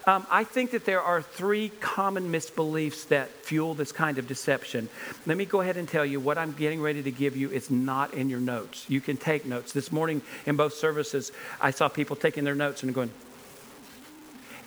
Um, 0.05 0.27
I 0.31 0.43
think 0.43 0.73
that 0.73 0.85
there 0.85 1.01
are 1.01 1.23
three 1.23 1.69
common 1.81 2.33
misbeliefs 2.33 3.09
that 3.09 3.29
fuel 3.31 3.75
this 3.75 3.93
kind 3.93 4.19
of 4.19 4.27
deception. 4.27 4.89
Let 5.27 5.37
me 5.37 5.45
go 5.45 5.61
ahead 5.61 5.77
and 5.77 5.89
tell 5.89 6.05
you 6.05 6.19
what 6.19 6.39
I'm 6.39 6.53
getting 6.53 6.81
ready 6.81 7.03
to 7.05 7.11
give 7.13 7.37
you 7.37 7.51
is 7.51 7.71
not 7.71 8.13
in 8.13 8.29
your 8.29 8.41
notes. 8.41 8.85
You 8.89 9.01
can 9.01 9.17
take 9.17 9.47
notes. 9.47 9.73
This 9.73 9.93
morning 9.93 10.21
in 10.45 10.57
both 10.57 10.75
services, 10.75 11.31
I 11.61 11.71
saw 11.71 11.89
people 11.89 12.17
taking 12.17 12.43
their 12.43 12.57
notes 12.57 12.83
and 12.83 12.93
going, 12.93 13.11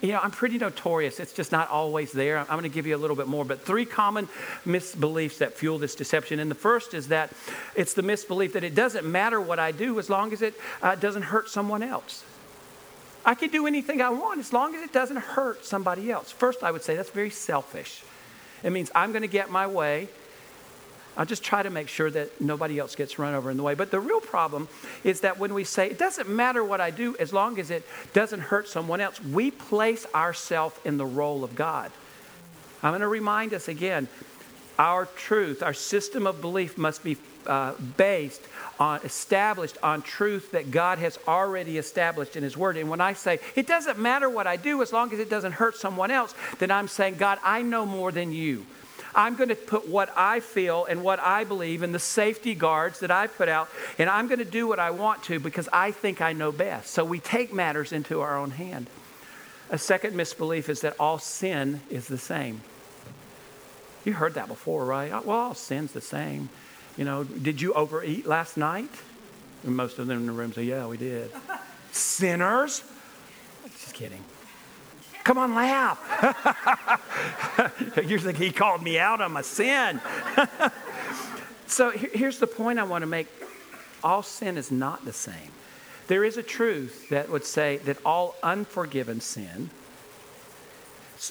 you 0.00 0.12
know, 0.12 0.20
I'm 0.22 0.30
pretty 0.30 0.58
notorious. 0.58 1.20
It's 1.20 1.32
just 1.32 1.52
not 1.52 1.70
always 1.70 2.12
there. 2.12 2.38
I'm 2.38 2.46
going 2.46 2.62
to 2.62 2.68
give 2.68 2.86
you 2.86 2.96
a 2.96 2.98
little 2.98 3.16
bit 3.16 3.28
more. 3.28 3.44
But 3.44 3.62
three 3.62 3.84
common 3.84 4.28
misbeliefs 4.66 5.38
that 5.38 5.54
fuel 5.54 5.78
this 5.78 5.94
deception. 5.94 6.38
And 6.38 6.50
the 6.50 6.54
first 6.54 6.94
is 6.94 7.08
that 7.08 7.30
it's 7.74 7.94
the 7.94 8.02
misbelief 8.02 8.54
that 8.54 8.64
it 8.64 8.74
doesn't 8.74 9.06
matter 9.06 9.40
what 9.40 9.58
I 9.58 9.72
do 9.72 9.98
as 9.98 10.08
long 10.08 10.32
as 10.32 10.42
it 10.42 10.54
uh, 10.82 10.94
doesn't 10.94 11.22
hurt 11.22 11.48
someone 11.48 11.82
else. 11.82 12.24
I 13.26 13.34
can 13.34 13.50
do 13.50 13.66
anything 13.66 14.00
I 14.00 14.10
want 14.10 14.38
as 14.38 14.52
long 14.52 14.76
as 14.76 14.82
it 14.82 14.92
doesn't 14.92 15.16
hurt 15.16 15.66
somebody 15.66 16.12
else. 16.12 16.30
First, 16.30 16.62
I 16.62 16.70
would 16.70 16.82
say 16.82 16.94
that's 16.94 17.10
very 17.10 17.30
selfish. 17.30 18.02
It 18.62 18.70
means 18.70 18.90
I'm 18.94 19.10
going 19.10 19.22
to 19.22 19.28
get 19.28 19.50
my 19.50 19.66
way. 19.66 20.08
I'll 21.16 21.26
just 21.26 21.42
try 21.42 21.62
to 21.62 21.70
make 21.70 21.88
sure 21.88 22.10
that 22.10 22.40
nobody 22.40 22.78
else 22.78 22.94
gets 22.94 23.18
run 23.18 23.34
over 23.34 23.50
in 23.50 23.56
the 23.56 23.64
way. 23.64 23.74
But 23.74 23.90
the 23.90 23.98
real 23.98 24.20
problem 24.20 24.68
is 25.02 25.22
that 25.22 25.38
when 25.38 25.54
we 25.54 25.64
say, 25.64 25.90
it 25.90 25.98
doesn't 25.98 26.28
matter 26.28 26.62
what 26.62 26.80
I 26.80 26.90
do 26.90 27.16
as 27.18 27.32
long 27.32 27.58
as 27.58 27.70
it 27.70 27.84
doesn't 28.12 28.40
hurt 28.40 28.68
someone 28.68 29.00
else, 29.00 29.20
we 29.20 29.50
place 29.50 30.06
ourselves 30.14 30.78
in 30.84 30.96
the 30.96 31.06
role 31.06 31.42
of 31.42 31.56
God. 31.56 31.90
I'm 32.82 32.92
going 32.92 33.00
to 33.00 33.08
remind 33.08 33.54
us 33.54 33.66
again 33.66 34.08
our 34.78 35.06
truth, 35.06 35.62
our 35.62 35.74
system 35.74 36.26
of 36.26 36.40
belief 36.40 36.78
must 36.78 37.02
be 37.02 37.16
uh, 37.46 37.74
based 37.96 38.42
on, 38.78 39.00
established 39.02 39.78
on 39.82 40.02
truth 40.02 40.52
that 40.52 40.70
God 40.70 40.98
has 40.98 41.18
already 41.26 41.78
established 41.78 42.36
in 42.36 42.42
His 42.42 42.56
Word. 42.56 42.76
And 42.76 42.90
when 42.90 43.00
I 43.00 43.12
say, 43.14 43.40
it 43.54 43.66
doesn't 43.66 43.98
matter 43.98 44.28
what 44.28 44.46
I 44.46 44.56
do 44.56 44.82
as 44.82 44.92
long 44.92 45.12
as 45.12 45.18
it 45.18 45.30
doesn't 45.30 45.52
hurt 45.52 45.76
someone 45.76 46.10
else, 46.10 46.34
then 46.58 46.70
I'm 46.70 46.88
saying, 46.88 47.16
God, 47.16 47.38
I 47.42 47.62
know 47.62 47.86
more 47.86 48.12
than 48.12 48.32
you. 48.32 48.66
I'm 49.14 49.34
going 49.34 49.48
to 49.48 49.54
put 49.54 49.88
what 49.88 50.12
I 50.14 50.40
feel 50.40 50.84
and 50.84 51.02
what 51.02 51.20
I 51.20 51.44
believe 51.44 51.82
in 51.82 51.92
the 51.92 51.98
safety 51.98 52.54
guards 52.54 53.00
that 53.00 53.10
I 53.10 53.26
put 53.26 53.48
out, 53.48 53.70
and 53.98 54.10
I'm 54.10 54.28
going 54.28 54.40
to 54.40 54.44
do 54.44 54.68
what 54.68 54.78
I 54.78 54.90
want 54.90 55.22
to 55.24 55.40
because 55.40 55.70
I 55.72 55.90
think 55.90 56.20
I 56.20 56.34
know 56.34 56.52
best. 56.52 56.90
So 56.90 57.02
we 57.02 57.18
take 57.18 57.52
matters 57.52 57.92
into 57.92 58.20
our 58.20 58.36
own 58.36 58.50
hand. 58.50 58.88
A 59.70 59.78
second 59.78 60.14
misbelief 60.14 60.68
is 60.68 60.82
that 60.82 60.94
all 61.00 61.18
sin 61.18 61.80
is 61.88 62.08
the 62.08 62.18
same. 62.18 62.60
You 64.04 64.12
heard 64.12 64.34
that 64.34 64.48
before, 64.48 64.84
right? 64.84 65.10
Well, 65.24 65.36
all 65.36 65.54
sin's 65.54 65.92
the 65.92 66.00
same. 66.00 66.50
You 66.96 67.04
know, 67.04 67.24
did 67.24 67.60
you 67.60 67.72
overeat 67.74 68.26
last 68.26 68.56
night? 68.56 68.90
And 69.64 69.76
most 69.76 69.98
of 69.98 70.06
them 70.06 70.18
in 70.18 70.26
the 70.26 70.32
room 70.32 70.52
say, 70.52 70.64
Yeah, 70.64 70.86
we 70.86 70.96
did. 70.96 71.30
Sinners? 71.92 72.82
Just 73.64 73.94
kidding. 73.94 74.22
Come 75.24 75.38
on, 75.38 75.54
laugh. 75.54 75.98
you 78.06 78.18
think 78.18 78.38
he 78.38 78.52
called 78.52 78.82
me 78.82 78.98
out 78.98 79.20
on 79.20 79.32
my 79.32 79.42
sin. 79.42 80.00
so 81.66 81.90
here's 81.90 82.38
the 82.38 82.46
point 82.46 82.78
I 82.78 82.84
want 82.84 83.02
to 83.02 83.06
make 83.06 83.26
all 84.04 84.22
sin 84.22 84.56
is 84.56 84.70
not 84.70 85.04
the 85.04 85.12
same. 85.12 85.50
There 86.06 86.22
is 86.22 86.36
a 86.36 86.42
truth 86.42 87.08
that 87.08 87.28
would 87.28 87.44
say 87.44 87.78
that 87.78 87.98
all 88.04 88.36
unforgiven 88.42 89.20
sin, 89.20 89.70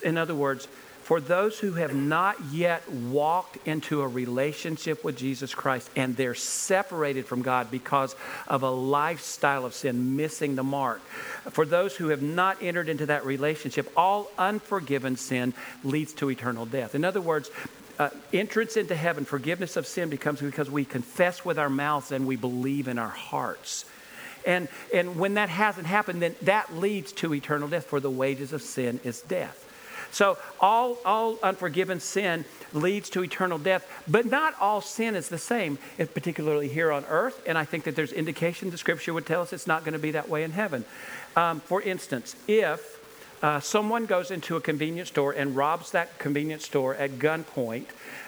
in 0.04 0.18
other 0.18 0.36
words, 0.36 0.68
for 1.06 1.22
those 1.22 1.60
who 1.60 1.74
have 1.74 1.94
not 1.94 2.36
yet 2.52 2.92
walked 2.92 3.60
into 3.68 4.02
a 4.02 4.08
relationship 4.08 5.04
with 5.04 5.16
Jesus 5.16 5.54
Christ 5.54 5.88
and 5.96 6.18
they're 6.18 6.34
separated 6.34 7.28
from 7.28 7.44
God 7.44 7.70
because 7.70 8.16
of 8.48 8.64
a 8.64 8.72
lifestyle 8.72 9.66
of 9.66 9.76
sin, 9.76 10.16
missing 10.16 10.56
the 10.56 10.64
mark. 10.64 11.02
For 11.52 11.64
those 11.64 11.96
who 11.96 12.08
have 12.08 12.24
not 12.24 12.64
entered 12.64 12.90
into 12.90 13.06
that 13.06 13.24
relationship, 13.24 13.88
all 13.96 14.32
unforgiven 14.40 15.16
sin 15.16 15.54
leads 15.84 16.12
to 16.14 16.32
eternal 16.32 16.66
death. 16.66 16.96
In 16.96 17.06
other 17.06 17.22
words, 17.22 17.52
uh, 18.00 18.10
entrance 18.34 18.76
into 18.76 18.96
heaven, 18.96 19.26
forgiveness 19.26 19.78
of 19.78 19.86
sin 19.86 20.10
becomes 20.10 20.42
because 20.42 20.72
we 20.72 20.86
confess 20.86 21.46
with 21.46 21.60
our 21.60 21.70
mouths 21.70 22.12
and 22.12 22.26
we 22.26 22.36
believe 22.36 22.88
in 22.88 22.98
our 22.98 23.10
hearts. 23.10 23.86
And, 24.44 24.70
and 24.92 25.18
when 25.18 25.36
that 25.36 25.50
hasn't 25.50 25.86
happened, 25.86 26.24
then 26.24 26.36
that 26.42 26.76
leads 26.76 27.12
to 27.12 27.32
eternal 27.36 27.68
death, 27.68 27.86
for 27.86 28.00
the 28.00 28.10
wages 28.10 28.54
of 28.54 28.64
sin 28.64 29.00
is 29.04 29.22
death. 29.22 29.65
So 30.12 30.38
all, 30.60 30.98
all 31.06 31.38
unforgiven 31.44 32.00
sin 32.00 32.46
leads 32.74 33.10
to 33.12 33.24
eternal 33.24 33.58
death, 33.58 33.88
but 34.08 34.26
not 34.26 34.54
all 34.60 34.82
sin 34.82 35.16
is 35.16 35.30
the 35.30 35.38
same, 35.38 35.78
particularly 35.98 36.68
here 36.68 36.92
on 36.92 37.06
earth. 37.06 37.42
And 37.46 37.58
I 37.58 37.66
think 37.66 37.84
that 37.86 37.96
there's 37.96 38.12
indication 38.12 38.72
the 38.72 38.78
scripture 38.78 39.14
would 39.14 39.26
tell 39.26 39.42
us 39.42 39.54
it's 39.54 39.68
not 39.68 39.84
going 39.84 39.94
to 39.94 40.00
be 40.00 40.12
that 40.12 40.30
way 40.30 40.44
in 40.44 40.52
heaven. 40.52 40.86
Um, 41.36 41.60
for 41.60 41.82
instance, 41.82 42.36
if 42.48 42.96
uh, 43.42 43.60
someone 43.60 44.06
goes 44.06 44.32
into 44.32 44.56
a 44.56 44.62
convenience 44.62 45.10
store 45.10 45.34
and 45.34 45.56
robs 45.56 45.92
that 45.92 46.18
convenience 46.18 46.66
store 46.66 46.96
at 46.96 47.12
gunpoint, 47.12 47.86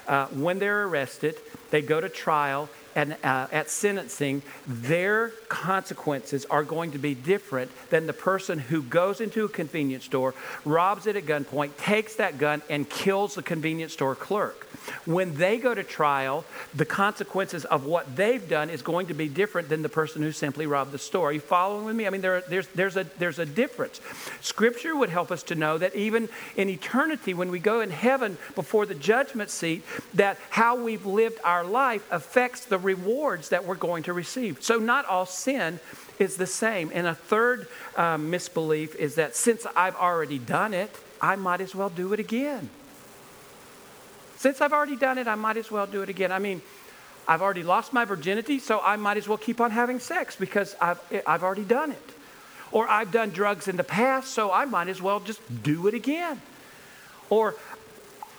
uh, 0.07 0.27
when 0.27 0.59
they're 0.59 0.85
arrested, 0.85 1.35
they 1.71 1.81
go 1.81 1.99
to 1.99 2.09
trial, 2.09 2.69
and 2.97 3.15
uh, 3.23 3.47
at 3.51 3.69
sentencing, 3.69 4.41
their 4.65 5.29
consequences 5.49 6.45
are 6.49 6.63
going 6.63 6.91
to 6.91 6.97
be 6.97 7.13
different 7.13 7.69
than 7.91 8.07
the 8.07 8.13
person 8.13 8.57
who 8.57 8.81
goes 8.81 9.21
into 9.21 9.45
a 9.45 9.49
convenience 9.49 10.03
store, 10.03 10.33
robs 10.65 11.05
it 11.05 11.15
at 11.15 11.25
gunpoint, 11.25 11.77
takes 11.77 12.15
that 12.15 12.39
gun, 12.39 12.63
and 12.71 12.89
kills 12.89 13.35
the 13.35 13.43
convenience 13.43 13.93
store 13.93 14.15
clerk. 14.15 14.66
When 15.05 15.35
they 15.35 15.57
go 15.57 15.73
to 15.73 15.83
trial, 15.83 16.45
the 16.73 16.85
consequences 16.85 17.65
of 17.65 17.85
what 17.85 18.15
they've 18.15 18.47
done 18.47 18.69
is 18.69 18.81
going 18.81 19.07
to 19.07 19.13
be 19.13 19.27
different 19.27 19.69
than 19.69 19.81
the 19.81 19.89
person 19.89 20.21
who 20.21 20.31
simply 20.31 20.65
robbed 20.65 20.91
the 20.91 20.97
store. 20.97 21.29
Are 21.29 21.33
you 21.33 21.39
following 21.39 21.85
with 21.85 21.95
me? 21.95 22.07
I 22.07 22.09
mean, 22.09 22.21
there, 22.21 22.41
there's, 22.41 22.67
there's, 22.69 22.97
a, 22.97 23.03
there's 23.17 23.39
a 23.39 23.45
difference. 23.45 24.01
Scripture 24.41 24.95
would 24.95 25.09
help 25.09 25.31
us 25.31 25.43
to 25.43 25.55
know 25.55 25.77
that 25.77 25.95
even 25.95 26.29
in 26.55 26.69
eternity, 26.69 27.33
when 27.33 27.51
we 27.51 27.59
go 27.59 27.81
in 27.81 27.89
heaven 27.89 28.37
before 28.55 28.85
the 28.85 28.95
judgment 28.95 29.49
seat, 29.49 29.83
that 30.13 30.37
how 30.49 30.75
we've 30.75 31.05
lived 31.05 31.39
our 31.43 31.63
life 31.63 32.05
affects 32.11 32.65
the 32.65 32.77
rewards 32.77 33.49
that 33.49 33.65
we're 33.65 33.75
going 33.75 34.03
to 34.03 34.13
receive. 34.13 34.61
So, 34.61 34.79
not 34.79 35.05
all 35.05 35.25
sin 35.25 35.79
is 36.19 36.37
the 36.37 36.47
same. 36.47 36.91
And 36.93 37.07
a 37.07 37.15
third 37.15 37.67
um, 37.95 38.29
misbelief 38.29 38.95
is 38.95 39.15
that 39.15 39.35
since 39.35 39.65
I've 39.75 39.95
already 39.95 40.39
done 40.39 40.73
it, 40.73 40.91
I 41.21 41.35
might 41.35 41.61
as 41.61 41.75
well 41.75 41.89
do 41.89 42.13
it 42.13 42.19
again. 42.19 42.69
Since 44.37 44.61
I've 44.61 44.73
already 44.73 44.95
done 44.95 45.17
it, 45.17 45.27
I 45.27 45.35
might 45.35 45.57
as 45.57 45.71
well 45.71 45.87
do 45.87 46.01
it 46.03 46.09
again. 46.09 46.31
I 46.31 46.39
mean, 46.39 46.61
I've 47.27 47.41
already 47.41 47.63
lost 47.63 47.91
my 47.91 48.05
virginity, 48.05 48.59
so 48.59 48.79
I 48.79 48.95
might 48.95 49.17
as 49.17 49.27
well 49.27 49.37
keep 49.37 49.59
on 49.59 49.71
having 49.71 49.99
sex 49.99 50.35
because 50.35 50.75
I've, 50.79 50.99
I've 51.25 51.43
already 51.43 51.65
done 51.65 51.91
it. 51.91 52.09
Or 52.71 52.87
I've 52.87 53.11
done 53.11 53.31
drugs 53.31 53.67
in 53.67 53.77
the 53.77 53.83
past, 53.83 54.33
so 54.33 54.51
I 54.51 54.65
might 54.65 54.87
as 54.87 55.01
well 55.01 55.19
just 55.19 55.41
do 55.63 55.87
it 55.87 55.93
again. 55.93 56.41
Or 57.29 57.55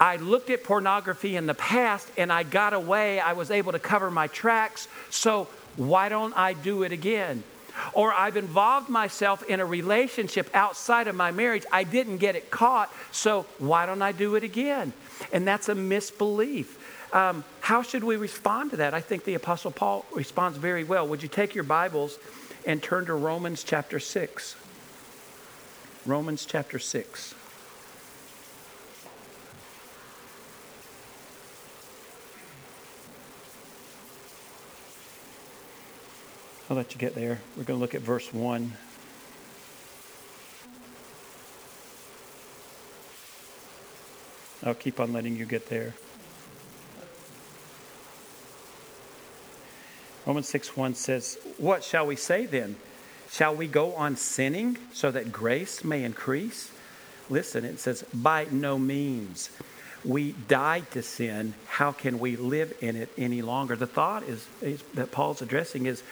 I 0.00 0.16
looked 0.16 0.50
at 0.50 0.62
pornography 0.64 1.36
in 1.36 1.46
the 1.46 1.54
past 1.54 2.08
and 2.16 2.32
I 2.32 2.44
got 2.44 2.72
away, 2.72 3.20
I 3.20 3.32
was 3.32 3.50
able 3.50 3.72
to 3.72 3.78
cover 3.78 4.10
my 4.10 4.28
tracks, 4.28 4.86
so 5.10 5.48
why 5.76 6.08
don't 6.08 6.36
I 6.36 6.52
do 6.52 6.84
it 6.84 6.92
again? 6.92 7.42
Or 7.92 8.12
I've 8.12 8.36
involved 8.36 8.88
myself 8.88 9.42
in 9.44 9.60
a 9.60 9.66
relationship 9.66 10.50
outside 10.54 11.08
of 11.08 11.14
my 11.14 11.30
marriage. 11.30 11.64
I 11.72 11.84
didn't 11.84 12.18
get 12.18 12.36
it 12.36 12.50
caught, 12.50 12.92
so 13.12 13.46
why 13.58 13.86
don't 13.86 14.02
I 14.02 14.12
do 14.12 14.34
it 14.34 14.44
again? 14.44 14.92
And 15.32 15.46
that's 15.46 15.68
a 15.68 15.74
misbelief. 15.74 16.78
Um, 17.12 17.44
how 17.60 17.82
should 17.82 18.04
we 18.04 18.16
respond 18.16 18.70
to 18.70 18.76
that? 18.78 18.94
I 18.94 19.00
think 19.00 19.24
the 19.24 19.34
Apostle 19.34 19.70
Paul 19.70 20.04
responds 20.14 20.58
very 20.58 20.84
well. 20.84 21.06
Would 21.08 21.22
you 21.22 21.28
take 21.28 21.54
your 21.54 21.64
Bibles 21.64 22.18
and 22.66 22.82
turn 22.82 23.06
to 23.06 23.14
Romans 23.14 23.64
chapter 23.64 23.98
6? 23.98 24.56
Romans 26.04 26.44
chapter 26.44 26.78
6. 26.78 27.34
I'll 36.70 36.76
let 36.76 36.92
you 36.92 36.98
get 36.98 37.14
there. 37.14 37.40
We're 37.56 37.64
going 37.64 37.78
to 37.78 37.80
look 37.80 37.94
at 37.94 38.02
verse 38.02 38.32
1. 38.32 38.72
I'll 44.64 44.74
keep 44.74 45.00
on 45.00 45.14
letting 45.14 45.34
you 45.34 45.46
get 45.46 45.70
there. 45.70 45.94
Romans 50.26 50.46
6 50.48 50.76
1 50.76 50.94
says, 50.94 51.38
What 51.56 51.82
shall 51.82 52.06
we 52.06 52.16
say 52.16 52.44
then? 52.44 52.76
Shall 53.30 53.54
we 53.54 53.66
go 53.66 53.94
on 53.94 54.16
sinning 54.16 54.76
so 54.92 55.10
that 55.10 55.32
grace 55.32 55.82
may 55.84 56.04
increase? 56.04 56.70
Listen, 57.30 57.64
it 57.64 57.80
says, 57.80 58.04
By 58.12 58.46
no 58.50 58.78
means. 58.78 59.48
We 60.04 60.32
died 60.32 60.90
to 60.90 61.02
sin. 61.02 61.54
How 61.66 61.92
can 61.92 62.18
we 62.18 62.36
live 62.36 62.74
in 62.82 62.94
it 62.94 63.08
any 63.16 63.40
longer? 63.40 63.74
The 63.74 63.86
thought 63.86 64.22
is, 64.24 64.46
is 64.60 64.82
that 64.94 65.12
Paul's 65.12 65.40
addressing 65.40 65.86
is 65.86 66.02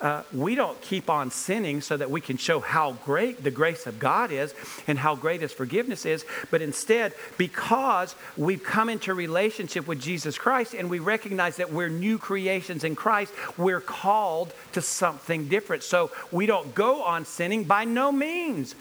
uh, 0.00 0.22
we 0.32 0.54
don't 0.54 0.80
keep 0.82 1.08
on 1.08 1.30
sinning 1.30 1.80
so 1.80 1.96
that 1.96 2.10
we 2.10 2.20
can 2.20 2.36
show 2.36 2.60
how 2.60 2.92
great 3.04 3.42
the 3.42 3.50
grace 3.50 3.86
of 3.86 3.98
God 3.98 4.30
is 4.30 4.54
and 4.86 4.98
how 4.98 5.14
great 5.14 5.40
His 5.40 5.52
forgiveness 5.52 6.04
is, 6.04 6.24
but 6.50 6.60
instead, 6.60 7.14
because 7.38 8.14
we've 8.36 8.62
come 8.62 8.88
into 8.88 9.14
relationship 9.14 9.86
with 9.86 10.00
Jesus 10.00 10.36
Christ 10.36 10.74
and 10.74 10.90
we 10.90 10.98
recognize 10.98 11.56
that 11.56 11.72
we're 11.72 11.88
new 11.88 12.18
creations 12.18 12.84
in 12.84 12.94
Christ, 12.94 13.32
we're 13.56 13.80
called 13.80 14.52
to 14.72 14.82
something 14.82 15.48
different. 15.48 15.82
So 15.82 16.10
we 16.30 16.46
don't 16.46 16.74
go 16.74 17.02
on 17.02 17.24
sinning 17.24 17.64
by 17.64 17.84
no 17.84 18.12
means. 18.12 18.74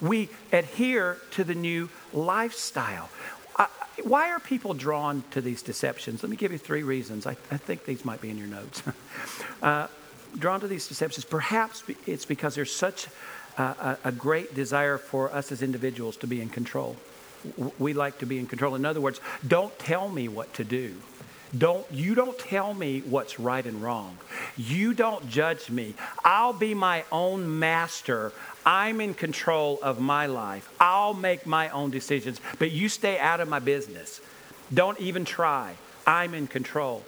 We 0.00 0.28
adhere 0.52 1.18
to 1.32 1.44
the 1.44 1.54
new 1.54 1.88
lifestyle. 2.12 3.08
Uh, 3.56 3.66
why 4.04 4.30
are 4.30 4.38
people 4.38 4.74
drawn 4.74 5.24
to 5.32 5.40
these 5.40 5.62
deceptions? 5.62 6.22
Let 6.22 6.30
me 6.30 6.36
give 6.36 6.52
you 6.52 6.58
three 6.58 6.82
reasons. 6.82 7.26
I, 7.26 7.32
I 7.50 7.56
think 7.56 7.84
these 7.84 8.04
might 8.04 8.20
be 8.20 8.30
in 8.30 8.38
your 8.38 8.46
notes. 8.46 8.82
uh, 9.62 9.88
drawn 10.36 10.60
to 10.60 10.68
these 10.68 10.88
deceptions, 10.88 11.24
perhaps 11.24 11.82
it's 12.06 12.24
because 12.24 12.54
there's 12.54 12.74
such 12.74 13.06
a, 13.56 13.98
a, 14.04 14.12
great 14.12 14.54
desire 14.54 14.98
for 14.98 15.32
us 15.32 15.50
as 15.52 15.62
individuals 15.62 16.16
to 16.18 16.26
be 16.26 16.40
in 16.40 16.48
control. 16.48 16.96
We 17.78 17.92
like 17.92 18.18
to 18.18 18.26
be 18.26 18.38
in 18.38 18.46
control. 18.46 18.74
In 18.74 18.84
other 18.84 19.00
words, 19.00 19.20
don't 19.46 19.76
tell 19.78 20.08
me 20.08 20.28
what 20.28 20.52
to 20.54 20.64
do. 20.64 20.94
Don't 21.56 21.86
you 21.90 22.14
don't 22.14 22.38
tell 22.38 22.74
me 22.74 23.00
what's 23.00 23.40
right 23.40 23.64
and 23.64 23.82
wrong. 23.82 24.18
You 24.56 24.92
don't 24.92 25.28
judge 25.30 25.70
me. 25.70 25.94
I'll 26.22 26.52
be 26.52 26.74
my 26.74 27.04
own 27.10 27.58
master. 27.58 28.32
I'm 28.66 29.00
in 29.00 29.14
control 29.14 29.78
of 29.82 29.98
my 29.98 30.26
life. 30.26 30.70
I'll 30.78 31.14
make 31.14 31.46
my 31.46 31.70
own 31.70 31.90
decisions, 31.90 32.38
but 32.58 32.70
you 32.70 32.90
stay 32.90 33.18
out 33.18 33.40
of 33.40 33.48
my 33.48 33.60
business. 33.60 34.20
Don't 34.72 35.00
even 35.00 35.24
try. 35.24 35.74
I'm 36.06 36.34
in 36.34 36.48
control. 36.48 37.02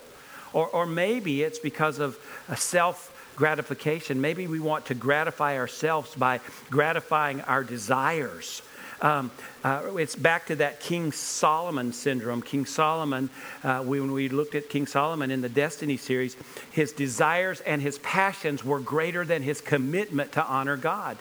Or, 0.52 0.66
or 0.69 0.87
maybe 0.87 1.42
it's 1.42 1.59
because 1.59 1.99
of 1.99 2.19
self 2.57 3.16
gratification. 3.37 4.21
Maybe 4.21 4.47
we 4.47 4.61
want 4.61 4.87
to 4.87 4.95
gratify 4.95 5.57
ourselves 5.57 6.14
by 6.14 6.40
gratifying 6.69 7.40
our 7.42 7.64
desires. 7.64 8.62
Um, 9.02 9.30
uh, 9.64 9.97
it's 9.97 10.14
back 10.14 10.47
to 10.49 10.57
that 10.57 10.80
King 10.80 11.12
Solomon 11.12 11.92
syndrome. 11.92 12.42
King 12.42 12.66
Solomon, 12.66 13.30
uh, 13.64 13.80
when 13.80 14.12
we 14.12 14.28
looked 14.28 14.54
at 14.54 14.69
King 14.69 14.87
Solomon 14.87 15.30
in 15.30 15.40
the 15.40 15.49
Destiny 15.49 15.97
series, 15.97 16.37
his 16.71 16.92
desires 16.92 17.60
and 17.63 17.80
his 17.80 17.99
passions 18.00 18.63
were 18.63 18.80
greater 18.80 19.25
than 19.25 19.43
his 19.43 19.63
commitment 19.63 20.32
to 20.32 20.45
honor 20.45 20.76
God. 20.76 21.17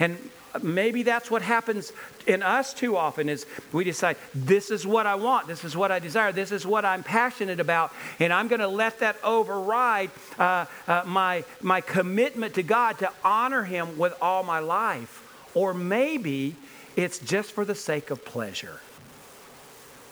And 0.00 0.18
maybe 0.60 1.02
that's 1.02 1.30
what 1.30 1.42
happens 1.42 1.92
in 2.26 2.42
us 2.42 2.74
too 2.74 2.96
often 2.96 3.28
is 3.28 3.46
we 3.72 3.84
decide 3.84 4.16
this 4.34 4.70
is 4.70 4.86
what 4.86 5.06
i 5.06 5.14
want 5.14 5.46
this 5.46 5.64
is 5.64 5.76
what 5.76 5.90
i 5.90 5.98
desire 5.98 6.32
this 6.32 6.52
is 6.52 6.66
what 6.66 6.84
i'm 6.84 7.02
passionate 7.02 7.60
about 7.60 7.92
and 8.18 8.32
i'm 8.32 8.48
going 8.48 8.60
to 8.60 8.68
let 8.68 8.98
that 8.98 9.16
override 9.24 10.10
uh, 10.38 10.66
uh, 10.86 11.02
my, 11.06 11.44
my 11.60 11.80
commitment 11.80 12.54
to 12.54 12.62
god 12.62 12.98
to 12.98 13.10
honor 13.24 13.64
him 13.64 13.98
with 13.98 14.14
all 14.20 14.42
my 14.42 14.58
life. 14.58 15.18
Or 15.54 15.74
maybe 15.74 16.56
it's 16.96 17.18
just 17.18 17.52
for 17.52 17.64
the 17.64 17.74
sake 17.74 18.10
of 18.10 18.24
pleasure. 18.24 18.80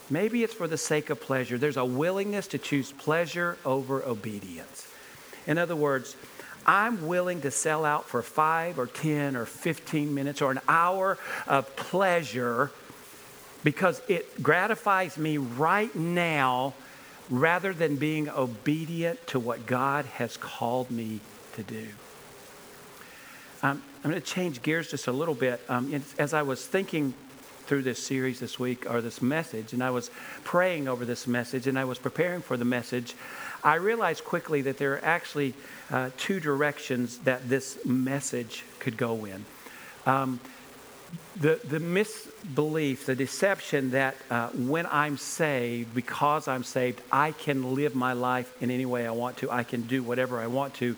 Maybe 0.09 0.43
it's 0.43 0.55
for 0.55 0.67
the 0.67 0.77
sake 0.77 1.09
of 1.11 1.21
pleasure. 1.21 1.57
There's 1.57 1.77
a 1.77 1.85
willingness 1.85 2.49
to 2.49 2.59
choose 2.59 2.93
pleasure 2.93 3.57
over 3.65 4.03
obedience. 4.05 4.89
In 5.47 5.57
other 5.57 5.77
words 5.77 6.17
I'm 6.67 7.07
willing 7.07 7.41
to 7.43 7.51
sell 7.51 7.85
out 7.85 8.09
for 8.09 8.23
five 8.23 8.79
or 8.79 8.87
10 8.87 9.37
or 9.37 9.47
15 9.47 10.15
minutes 10.15 10.43
or 10.43 10.51
an 10.51 10.61
hour 10.69 11.19
of 11.47 11.75
pleasure 11.77 12.71
because 13.65 14.01
it 14.09 14.43
gratifies 14.43 15.19
me 15.19 15.39
right 15.39 15.95
now 15.95 16.75
rather 17.29 17.73
than 17.73 17.97
being 17.97 18.29
obedient 18.29 19.25
to 19.29 19.39
what 19.39 19.67
God 19.67 20.05
has 20.07 20.37
called 20.37 20.91
me 20.91 21.21
to 21.55 21.63
do. 21.63 21.89
Um, 23.63 23.83
I'm 24.03 24.11
going 24.11 24.21
to 24.21 24.27
change 24.27 24.63
gears 24.63 24.91
just 24.91 25.07
a 25.07 25.13
little 25.13 25.35
bit. 25.35 25.61
Um, 25.69 26.03
as 26.19 26.33
I 26.33 26.43
was 26.43 26.65
thinking 26.65 27.15
through 27.67 27.83
this 27.83 28.03
series 28.03 28.41
this 28.41 28.59
week 28.59 28.91
or 28.91 29.01
this 29.01 29.21
message, 29.21 29.73
and 29.73 29.85
I 29.85 29.91
was 29.91 30.11
praying 30.43 30.89
over 30.89 31.05
this 31.05 31.27
message 31.27 31.67
and 31.67 31.79
I 31.79 31.85
was 31.85 31.99
preparing 31.99 32.41
for 32.41 32.57
the 32.57 32.65
message, 32.65 33.15
I 33.63 33.75
realized 33.75 34.25
quickly 34.25 34.63
that 34.63 34.79
there 34.79 34.95
are 34.95 35.05
actually 35.05 35.55
uh, 35.91 36.11
two 36.17 36.41
directions 36.41 37.19
that 37.19 37.49
this 37.49 37.79
message 37.85 38.65
could 38.79 38.97
go 38.97 39.25
in. 39.25 39.45
Um, 40.07 40.41
the, 41.37 41.61
the 41.65 41.81
misbelief, 41.81 43.07
the 43.07 43.15
deception 43.15 43.91
that 43.91 44.17
uh, 44.31 44.49
when 44.49 44.87
I'm 44.87 45.17
saved, 45.17 45.95
because 45.95 46.47
I'm 46.49 46.65
saved, 46.65 47.01
I 47.11 47.33
can 47.33 47.75
live 47.75 47.95
my 47.95 48.13
life 48.13 48.53
in 48.63 48.71
any 48.71 48.87
way 48.87 49.07
I 49.07 49.11
want 49.11 49.39
to, 49.39 49.51
I 49.51 49.65
can 49.65 49.83
do 49.83 50.03
whatever 50.03 50.41
I 50.41 50.47
want 50.47 50.75
to, 50.75 50.97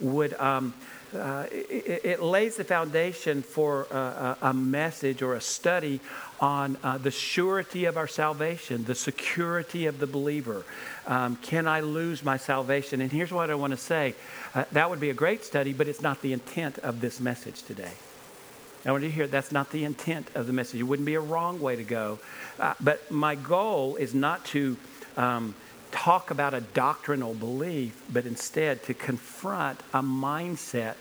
would. 0.00 0.34
Um, 0.34 0.74
uh, 1.14 1.46
it, 1.50 2.04
it, 2.04 2.22
lays 2.22 2.56
the 2.56 2.64
foundation 2.64 3.42
for 3.42 3.86
a, 3.90 4.36
a, 4.42 4.54
message 4.54 5.22
or 5.22 5.34
a 5.34 5.40
study 5.40 6.00
on 6.40 6.76
uh, 6.82 6.98
the 6.98 7.10
surety 7.10 7.84
of 7.84 7.96
our 7.96 8.06
salvation, 8.06 8.84
the 8.84 8.94
security 8.94 9.86
of 9.86 9.98
the 9.98 10.06
believer. 10.06 10.64
Um, 11.06 11.36
can 11.36 11.66
I 11.66 11.80
lose 11.80 12.22
my 12.22 12.36
salvation? 12.36 13.00
And 13.00 13.10
here's 13.10 13.32
what 13.32 13.50
I 13.50 13.54
want 13.54 13.72
to 13.72 13.76
say 13.76 14.14
uh, 14.54 14.64
that 14.72 14.88
would 14.88 15.00
be 15.00 15.10
a 15.10 15.14
great 15.14 15.44
study, 15.44 15.72
but 15.72 15.88
it's 15.88 16.02
not 16.02 16.22
the 16.22 16.32
intent 16.32 16.78
of 16.78 17.00
this 17.00 17.20
message 17.20 17.62
today. 17.62 17.92
I 18.86 18.92
want 18.92 19.02
you 19.02 19.10
to 19.10 19.14
hear 19.14 19.26
that's 19.26 19.52
not 19.52 19.70
the 19.70 19.84
intent 19.84 20.30
of 20.34 20.46
the 20.46 20.52
message. 20.52 20.80
It 20.80 20.84
wouldn't 20.84 21.06
be 21.06 21.14
a 21.14 21.20
wrong 21.20 21.60
way 21.60 21.76
to 21.76 21.84
go. 21.84 22.18
Uh, 22.58 22.74
but 22.80 23.10
my 23.10 23.34
goal 23.34 23.96
is 23.96 24.14
not 24.14 24.44
to. 24.46 24.76
Um, 25.16 25.54
talk 25.92 26.30
about 26.30 26.54
a 26.54 26.60
doctrinal 26.60 27.34
belief, 27.34 28.02
but 28.12 28.26
instead 28.26 28.82
to 28.84 28.94
confront 28.94 29.80
a 29.92 30.02
mindset, 30.02 30.94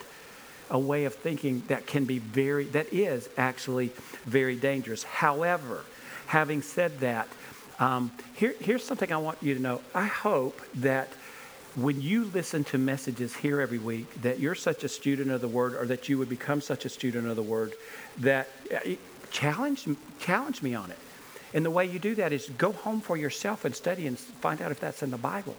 a 0.69 0.79
way 0.79 1.05
of 1.05 1.15
thinking 1.15 1.63
that 1.67 1.87
can 1.87 2.05
be 2.05 2.19
very, 2.19 2.65
that 2.65 2.93
is 2.93 3.29
actually 3.37 3.91
very 4.25 4.55
dangerous. 4.55 5.03
However, 5.03 5.83
having 6.27 6.61
said 6.61 6.99
that, 6.99 7.27
um, 7.79 8.11
here, 8.35 8.55
here's 8.59 8.83
something 8.83 9.11
I 9.11 9.17
want 9.17 9.41
you 9.41 9.53
to 9.55 9.61
know. 9.61 9.81
I 9.95 10.05
hope 10.05 10.61
that 10.75 11.07
when 11.75 12.01
you 12.01 12.25
listen 12.25 12.63
to 12.65 12.77
messages 12.77 13.35
here 13.35 13.61
every 13.61 13.77
week, 13.77 14.21
that 14.21 14.39
you're 14.39 14.55
such 14.55 14.83
a 14.83 14.89
student 14.89 15.31
of 15.31 15.39
the 15.41 15.47
Word, 15.47 15.75
or 15.75 15.85
that 15.85 16.09
you 16.09 16.17
would 16.17 16.29
become 16.29 16.61
such 16.61 16.85
a 16.85 16.89
student 16.89 17.27
of 17.27 17.35
the 17.35 17.43
Word, 17.43 17.73
that 18.17 18.49
uh, 18.73 18.79
challenge, 19.31 19.87
challenge 20.19 20.61
me 20.61 20.75
on 20.75 20.91
it. 20.91 20.97
And 21.53 21.65
the 21.65 21.71
way 21.71 21.85
you 21.85 21.99
do 21.99 22.15
that 22.15 22.31
is 22.31 22.49
go 22.57 22.71
home 22.71 23.01
for 23.01 23.17
yourself 23.17 23.65
and 23.65 23.75
study 23.75 24.07
and 24.07 24.17
find 24.17 24.61
out 24.61 24.71
if 24.71 24.79
that's 24.79 25.03
in 25.03 25.11
the 25.11 25.17
Bible. 25.17 25.55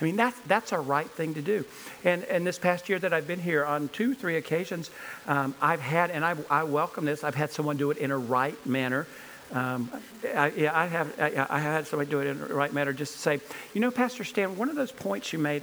I 0.00 0.04
mean, 0.04 0.16
that's, 0.16 0.38
that's 0.40 0.72
a 0.72 0.78
right 0.78 1.10
thing 1.10 1.34
to 1.34 1.42
do. 1.42 1.64
And, 2.04 2.24
and 2.24 2.46
this 2.46 2.58
past 2.58 2.88
year 2.88 2.98
that 3.00 3.12
I've 3.12 3.26
been 3.26 3.40
here, 3.40 3.64
on 3.64 3.88
two, 3.88 4.14
three 4.14 4.36
occasions, 4.36 4.90
um, 5.26 5.54
I've 5.60 5.80
had, 5.80 6.10
and 6.10 6.24
I, 6.24 6.36
I 6.48 6.62
welcome 6.64 7.04
this, 7.04 7.24
I've 7.24 7.34
had 7.34 7.50
someone 7.50 7.76
do 7.76 7.90
it 7.90 7.98
in 7.98 8.10
a 8.10 8.18
right 8.18 8.64
manner. 8.64 9.06
Um, 9.52 9.90
I, 10.34 10.50
yeah, 10.50 10.78
I 10.78 10.86
have. 10.86 11.18
I, 11.18 11.46
I, 11.48 11.58
had 11.58 11.86
somebody 11.86 12.10
do 12.10 12.20
it 12.20 12.26
in 12.26 12.40
a 12.40 12.54
right 12.54 12.72
manner, 12.72 12.92
just 12.92 13.14
to 13.14 13.18
say, 13.18 13.40
you 13.72 13.80
know, 13.80 13.90
Pastor 13.90 14.22
Stan, 14.22 14.58
one 14.58 14.68
of 14.68 14.76
those 14.76 14.92
points 14.92 15.32
you 15.32 15.38
made, 15.38 15.62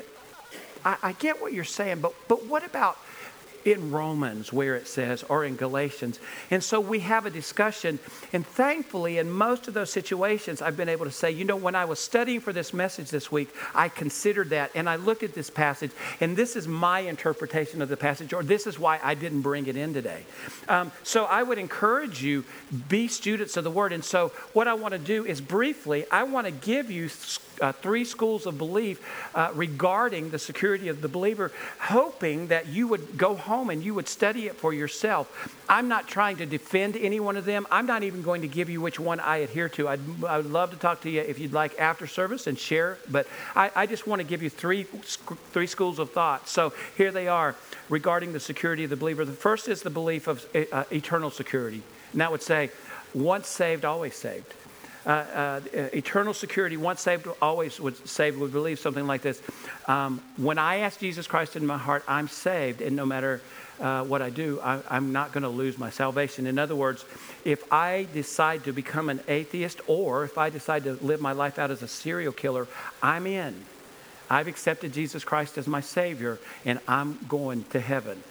I, 0.84 0.98
I 1.04 1.12
get 1.14 1.40
what 1.40 1.54
you're 1.54 1.64
saying, 1.64 2.00
but 2.00 2.14
but 2.28 2.48
what 2.48 2.66
about 2.66 2.98
in 3.66 3.92
Romans 3.92 4.54
where 4.54 4.76
it 4.76 4.88
says, 4.88 5.24
or 5.24 5.44
in 5.44 5.56
Galatians. 5.56 6.20
And 6.52 6.64
so 6.64 6.80
we 6.80 7.00
have 7.00 7.26
a 7.26 7.32
discussion. 7.32 7.98
And 8.32 8.46
thankfully, 8.46 9.18
in 9.18 9.30
most 9.30 9.68
of 9.68 9.74
those 9.74 9.90
situations, 9.90 10.62
I've 10.62 10.78
been 10.78 10.88
able 10.88 11.06
to 11.06 11.12
say, 11.12 11.32
you 11.32 11.44
know, 11.44 11.56
when 11.56 11.74
I 11.74 11.86
was 11.86 12.00
studying 12.00 12.40
for 12.40 12.54
this 12.54 12.74
message 12.74 13.10
this 13.10 13.32
week, 13.32 13.50
I 13.74 13.90
considered 13.90 14.52
that 14.52 14.70
and 14.76 14.88
I 14.88 14.98
looked 14.98 15.24
at 15.24 15.34
this 15.34 15.50
passage, 15.50 15.92
and 16.22 16.38
this 16.38 16.56
is 16.56 16.68
my 16.68 17.00
interpretation 17.00 17.82
of 17.82 17.90
the 17.90 17.98
passage, 17.98 18.34
or 18.34 18.44
this 18.44 18.68
is 18.68 18.78
why 18.78 19.00
I 19.04 19.16
didn't 19.16 19.42
bring 19.42 19.66
it 19.66 19.76
in 19.76 19.94
today. 19.94 20.24
Um, 20.70 20.92
so 21.02 21.26
I 21.26 21.42
would 21.42 21.58
encourage 21.58 22.22
you, 22.22 22.46
be 22.88 23.08
students 23.08 23.58
of 23.58 23.64
the 23.64 23.72
word. 23.72 23.92
And 23.92 24.06
so 24.06 24.30
what 24.54 24.68
I 24.68 24.76
want 24.76 24.92
to 24.92 25.00
do 25.00 25.26
is 25.26 25.42
briefly, 25.42 26.06
I 26.12 26.24
want 26.24 26.46
to 26.46 26.52
give 26.52 26.92
you 26.92 27.10
uh, 27.62 27.72
three 27.72 28.06
schools 28.06 28.46
of 28.46 28.58
belief 28.58 29.02
uh, 29.36 29.52
regarding 29.54 30.30
the 30.30 30.40
security 30.40 30.88
of 30.88 31.02
the 31.02 31.08
believer, 31.08 31.52
hoping 31.80 32.48
that 32.48 32.68
you 32.68 32.88
would 32.88 33.18
go 33.18 33.36
home 33.36 33.70
and 33.70 33.84
you 33.84 33.94
would 33.94 34.08
study 34.08 34.48
it 34.48 34.56
for 34.56 34.74
yourself. 34.74 35.54
I'm 35.68 35.88
not 35.88 36.08
trying 36.08 36.38
to 36.38 36.46
defend 36.46 36.96
any 36.96 37.20
one 37.20 37.38
of 37.38 37.46
them. 37.46 37.66
I'm 37.72 37.86
not 37.86 38.04
even 38.04 38.22
going 38.22 38.42
to 38.42 38.48
give 38.48 38.70
you 38.70 38.82
which 38.82 39.00
one 39.00 39.20
I 39.20 39.38
adhere 39.38 39.70
to. 39.70 39.88
I'd, 39.88 40.00
I 40.28 40.38
would 40.38 40.52
love 40.52 40.72
to 40.72 40.78
talk 40.78 41.02
to 41.02 41.10
you 41.10 41.22
if 41.22 41.40
you'd 41.40 41.54
like 41.54 41.80
after 41.80 42.08
service 42.08 42.48
and 42.48 42.58
share, 42.58 42.98
but 43.10 43.28
I, 43.56 43.72
I 43.76 43.86
just 43.86 44.08
want 44.08 44.20
to 44.22 44.28
give 44.28 44.44
you 44.44 44.50
three, 44.50 44.84
three 44.84 45.68
schools 45.68 46.00
of 46.00 46.12
thought. 46.12 46.48
So 46.48 46.74
here 46.98 47.12
they 47.12 47.28
are 47.28 47.56
regarding 47.90 48.34
the 48.34 48.40
security 48.40 48.84
of 48.84 48.90
the 48.90 48.96
believer. 48.96 49.26
The 49.26 49.34
first 49.34 49.68
is 49.68 49.82
the 49.82 49.90
belief 49.90 50.28
of 50.28 50.46
uh, 50.72 50.84
eternal 50.92 51.32
security, 51.32 51.82
and 52.12 52.22
that 52.22 52.32
would 52.32 52.44
say, 52.44 52.70
once 53.14 53.48
saved, 53.48 53.86
always 53.86 54.16
saved. 54.16 54.54
Uh, 55.06 55.10
uh, 55.10 55.62
eternal 55.94 56.34
security, 56.34 56.78
once 56.78 57.00
saved, 57.02 57.28
always 57.40 57.80
would 57.80 57.96
saved, 58.08 58.40
would 58.40 58.52
believe 58.52 58.80
something 58.80 59.06
like 59.06 59.22
this. 59.22 59.40
Um, 59.88 60.20
when 60.38 60.58
I 60.58 60.78
ask 60.78 61.00
Jesus 61.00 61.28
Christ 61.28 61.56
in 61.56 61.66
my 61.66 61.78
heart, 61.78 62.04
I'm 62.08 62.28
saved, 62.28 62.82
and 62.82 62.96
no 62.96 63.06
matter 63.06 63.40
uh, 63.80 64.04
what 64.04 64.22
I 64.22 64.30
do, 64.32 64.60
I, 64.64 64.80
I'm 64.90 65.12
not 65.12 65.32
going 65.32 65.44
to 65.44 65.50
lose 65.50 65.78
my 65.78 65.90
salvation. 65.90 66.48
In 66.48 66.58
other 66.58 66.76
words, 66.76 67.06
if 67.44 67.72
I 67.72 68.08
decide 68.14 68.64
to 68.64 68.74
become 68.74 69.10
an 69.10 69.20
atheist 69.28 69.80
or 69.86 70.24
if 70.24 70.38
I 70.38 70.50
decide 70.50 70.86
to 70.86 70.94
live 70.94 71.22
my 71.22 71.34
life 71.34 71.60
out 71.60 71.70
as 71.70 71.84
a 71.84 71.88
serial 71.88 72.34
killer, 72.34 72.68
I'm 73.04 73.28
in. 73.28 73.66
I've 74.30 74.48
accepted 74.48 74.92
Jesus 74.94 75.24
Christ 75.24 75.58
as 75.58 75.68
my 75.68 75.82
Savior, 75.82 76.40
and 76.66 76.80
I'm 76.88 77.20
going 77.28 77.64
to 77.66 77.80
heaven. 77.80 78.24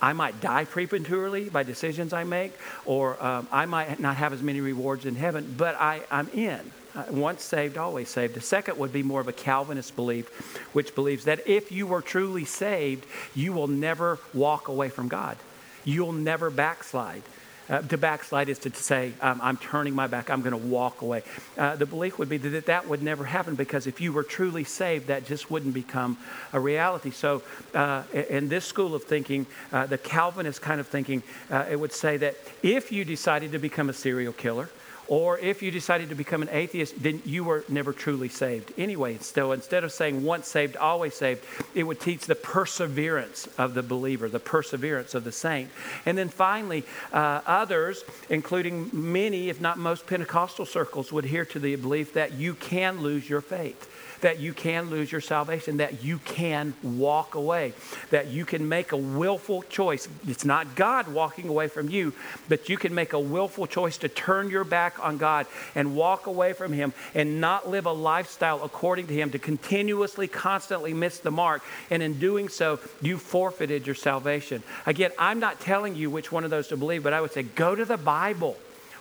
I 0.00 0.12
might 0.12 0.40
die 0.40 0.64
prematurely 0.64 1.48
by 1.48 1.62
decisions 1.62 2.12
I 2.12 2.24
make, 2.24 2.52
or 2.84 3.22
um, 3.22 3.48
I 3.50 3.66
might 3.66 3.98
not 3.98 4.16
have 4.16 4.32
as 4.32 4.42
many 4.42 4.60
rewards 4.60 5.06
in 5.06 5.14
heaven, 5.16 5.54
but 5.56 5.74
I, 5.76 6.02
I'm 6.10 6.28
in. 6.30 6.60
Uh, 6.94 7.04
once 7.10 7.42
saved, 7.42 7.76
always 7.76 8.08
saved. 8.08 8.34
The 8.34 8.40
second 8.40 8.78
would 8.78 8.92
be 8.92 9.02
more 9.02 9.20
of 9.20 9.28
a 9.28 9.32
Calvinist 9.32 9.94
belief, 9.96 10.28
which 10.72 10.94
believes 10.94 11.24
that 11.24 11.46
if 11.46 11.70
you 11.70 11.86
were 11.86 12.00
truly 12.00 12.46
saved, 12.46 13.04
you 13.34 13.52
will 13.52 13.68
never 13.68 14.18
walk 14.32 14.68
away 14.68 14.88
from 14.88 15.08
God. 15.08 15.36
You'll 15.84 16.12
never 16.12 16.48
backslide. 16.48 17.22
Uh, 17.68 17.82
to 17.82 17.98
backslide 17.98 18.48
is 18.48 18.58
to, 18.60 18.70
say, 18.70 19.12
um, 19.20 19.40
I'm 19.42 19.56
turning 19.56 19.94
my 19.94 20.06
back, 20.06 20.30
I'm 20.30 20.40
going 20.40 20.52
to 20.52 20.68
walk 20.68 21.02
away. 21.02 21.22
Uh, 21.58 21.74
the 21.76 21.86
belief 21.86 22.18
would 22.18 22.28
be 22.28 22.36
that 22.36 22.66
that 22.66 22.88
would 22.88 23.02
never 23.02 23.24
happen 23.24 23.56
because 23.56 23.86
if 23.86 24.00
you 24.00 24.12
were 24.12 24.22
truly 24.22 24.64
saved, 24.64 25.08
that 25.08 25.26
just 25.26 25.50
wouldn't 25.50 25.74
become 25.74 26.16
a 26.52 26.60
reality. 26.60 27.10
So, 27.10 27.42
uh, 27.74 28.04
in 28.12 28.48
this 28.48 28.64
school 28.64 28.94
of 28.94 29.04
thinking, 29.04 29.46
uh, 29.72 29.86
the 29.86 29.98
Calvinist 29.98 30.62
kind 30.62 30.80
of 30.80 30.86
thinking, 30.86 31.22
uh, 31.50 31.66
it 31.68 31.76
would 31.76 31.92
say 31.92 32.16
that 32.18 32.36
if 32.62 32.92
you 32.92 33.04
decided 33.04 33.52
to 33.52 33.58
become 33.58 33.88
a 33.88 33.92
serial 33.92 34.32
killer, 34.32 34.70
or 35.08 35.38
if 35.38 35.62
you 35.62 35.70
decided 35.70 36.08
to 36.08 36.14
become 36.14 36.42
an 36.42 36.48
atheist, 36.50 37.00
then 37.02 37.22
you 37.24 37.44
were 37.44 37.64
never 37.68 37.92
truly 37.92 38.28
saved. 38.28 38.72
Anyway, 38.76 39.18
still, 39.18 39.52
instead 39.52 39.84
of 39.84 39.92
saying 39.92 40.24
once 40.24 40.48
saved, 40.48 40.76
always 40.76 41.14
saved, 41.14 41.44
it 41.74 41.84
would 41.84 42.00
teach 42.00 42.26
the 42.26 42.34
perseverance 42.34 43.48
of 43.58 43.74
the 43.74 43.82
believer, 43.82 44.28
the 44.28 44.40
perseverance 44.40 45.14
of 45.14 45.24
the 45.24 45.32
saint. 45.32 45.70
And 46.04 46.18
then 46.18 46.28
finally, 46.28 46.84
uh, 47.12 47.40
others, 47.46 48.04
including 48.28 48.90
many, 48.92 49.48
if 49.48 49.60
not 49.60 49.78
most 49.78 50.06
Pentecostal 50.06 50.66
circles, 50.66 51.12
would 51.12 51.24
adhere 51.24 51.44
to 51.46 51.58
the 51.58 51.76
belief 51.76 52.12
that 52.14 52.32
you 52.32 52.54
can 52.54 53.00
lose 53.00 53.28
your 53.28 53.40
faith 53.40 53.92
that 54.20 54.40
you 54.40 54.52
can 54.52 54.90
lose 54.90 55.12
your 55.12 55.20
salvation, 55.20 55.78
that 55.78 56.02
you 56.02 56.18
can 56.18 56.74
walk 56.82 57.34
away, 57.34 57.72
that 58.10 58.28
you 58.28 58.44
can 58.44 58.68
make 58.68 58.92
a 58.92 58.96
willful 58.96 59.62
choice. 59.62 60.08
It's 60.26 60.44
not 60.44 60.74
God 60.74 61.08
walking 61.08 61.48
away 61.48 61.68
from 61.68 61.88
you, 61.88 62.12
but 62.48 62.68
you 62.68 62.76
can 62.76 62.94
make 62.94 63.12
a 63.12 63.20
willful 63.20 63.66
choice 63.66 63.98
to 63.98 64.08
turn 64.08 64.50
your 64.50 64.64
back 64.64 64.95
on 65.00 65.18
God 65.18 65.46
and 65.74 65.96
walk 65.96 66.26
away 66.26 66.52
from 66.52 66.72
Him 66.72 66.92
and 67.14 67.40
not 67.40 67.68
live 67.68 67.86
a 67.86 67.92
lifestyle 67.92 68.62
according 68.64 69.06
to 69.08 69.14
Him, 69.14 69.30
to 69.30 69.38
continuously, 69.38 70.28
constantly 70.28 70.92
miss 70.94 71.18
the 71.18 71.30
mark. 71.30 71.62
And 71.90 72.02
in 72.02 72.18
doing 72.18 72.48
so, 72.48 72.80
you 73.00 73.18
forfeited 73.18 73.86
your 73.86 73.94
salvation. 73.94 74.62
Again, 74.86 75.10
I'm 75.18 75.40
not 75.40 75.60
telling 75.60 75.94
you 75.94 76.10
which 76.10 76.32
one 76.32 76.44
of 76.44 76.50
those 76.50 76.68
to 76.68 76.76
believe, 76.76 77.02
but 77.02 77.12
I 77.12 77.20
would 77.20 77.32
say 77.32 77.42
go 77.42 77.74
to 77.74 77.84
the 77.84 77.96
Bible. 77.96 78.56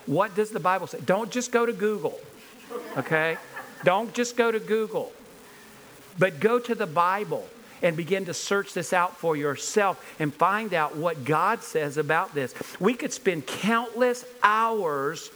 What 0.06 0.36
does 0.36 0.52
the 0.52 0.60
Bible 0.60 0.88
say? 0.88 1.00
Don't 1.06 1.32
just 1.32 1.52
go 1.52 1.66
to 1.66 1.74
Google, 1.74 2.20
okay? 2.98 3.38
Don't 3.84 4.14
just 4.14 4.38
go 4.38 4.52
to 4.52 4.60
Google, 4.60 5.12
but 6.20 6.40
go 6.40 6.60
to 6.60 6.76
the 6.76 6.88
Bible 6.88 7.48
and 7.82 7.98
begin 7.98 8.26
to 8.26 8.34
search 8.34 8.74
this 8.74 8.94
out 8.94 9.18
for 9.18 9.36
yourself 9.36 10.16
and 10.20 10.34
find 10.34 10.74
out 10.74 10.96
what 10.96 11.26
God 11.26 11.62
says 11.62 11.98
about 11.98 12.34
this. 12.34 12.54
We 12.80 12.94
could 12.94 13.14
spend 13.14 13.46
countless 13.46 14.26
hours 14.42 15.30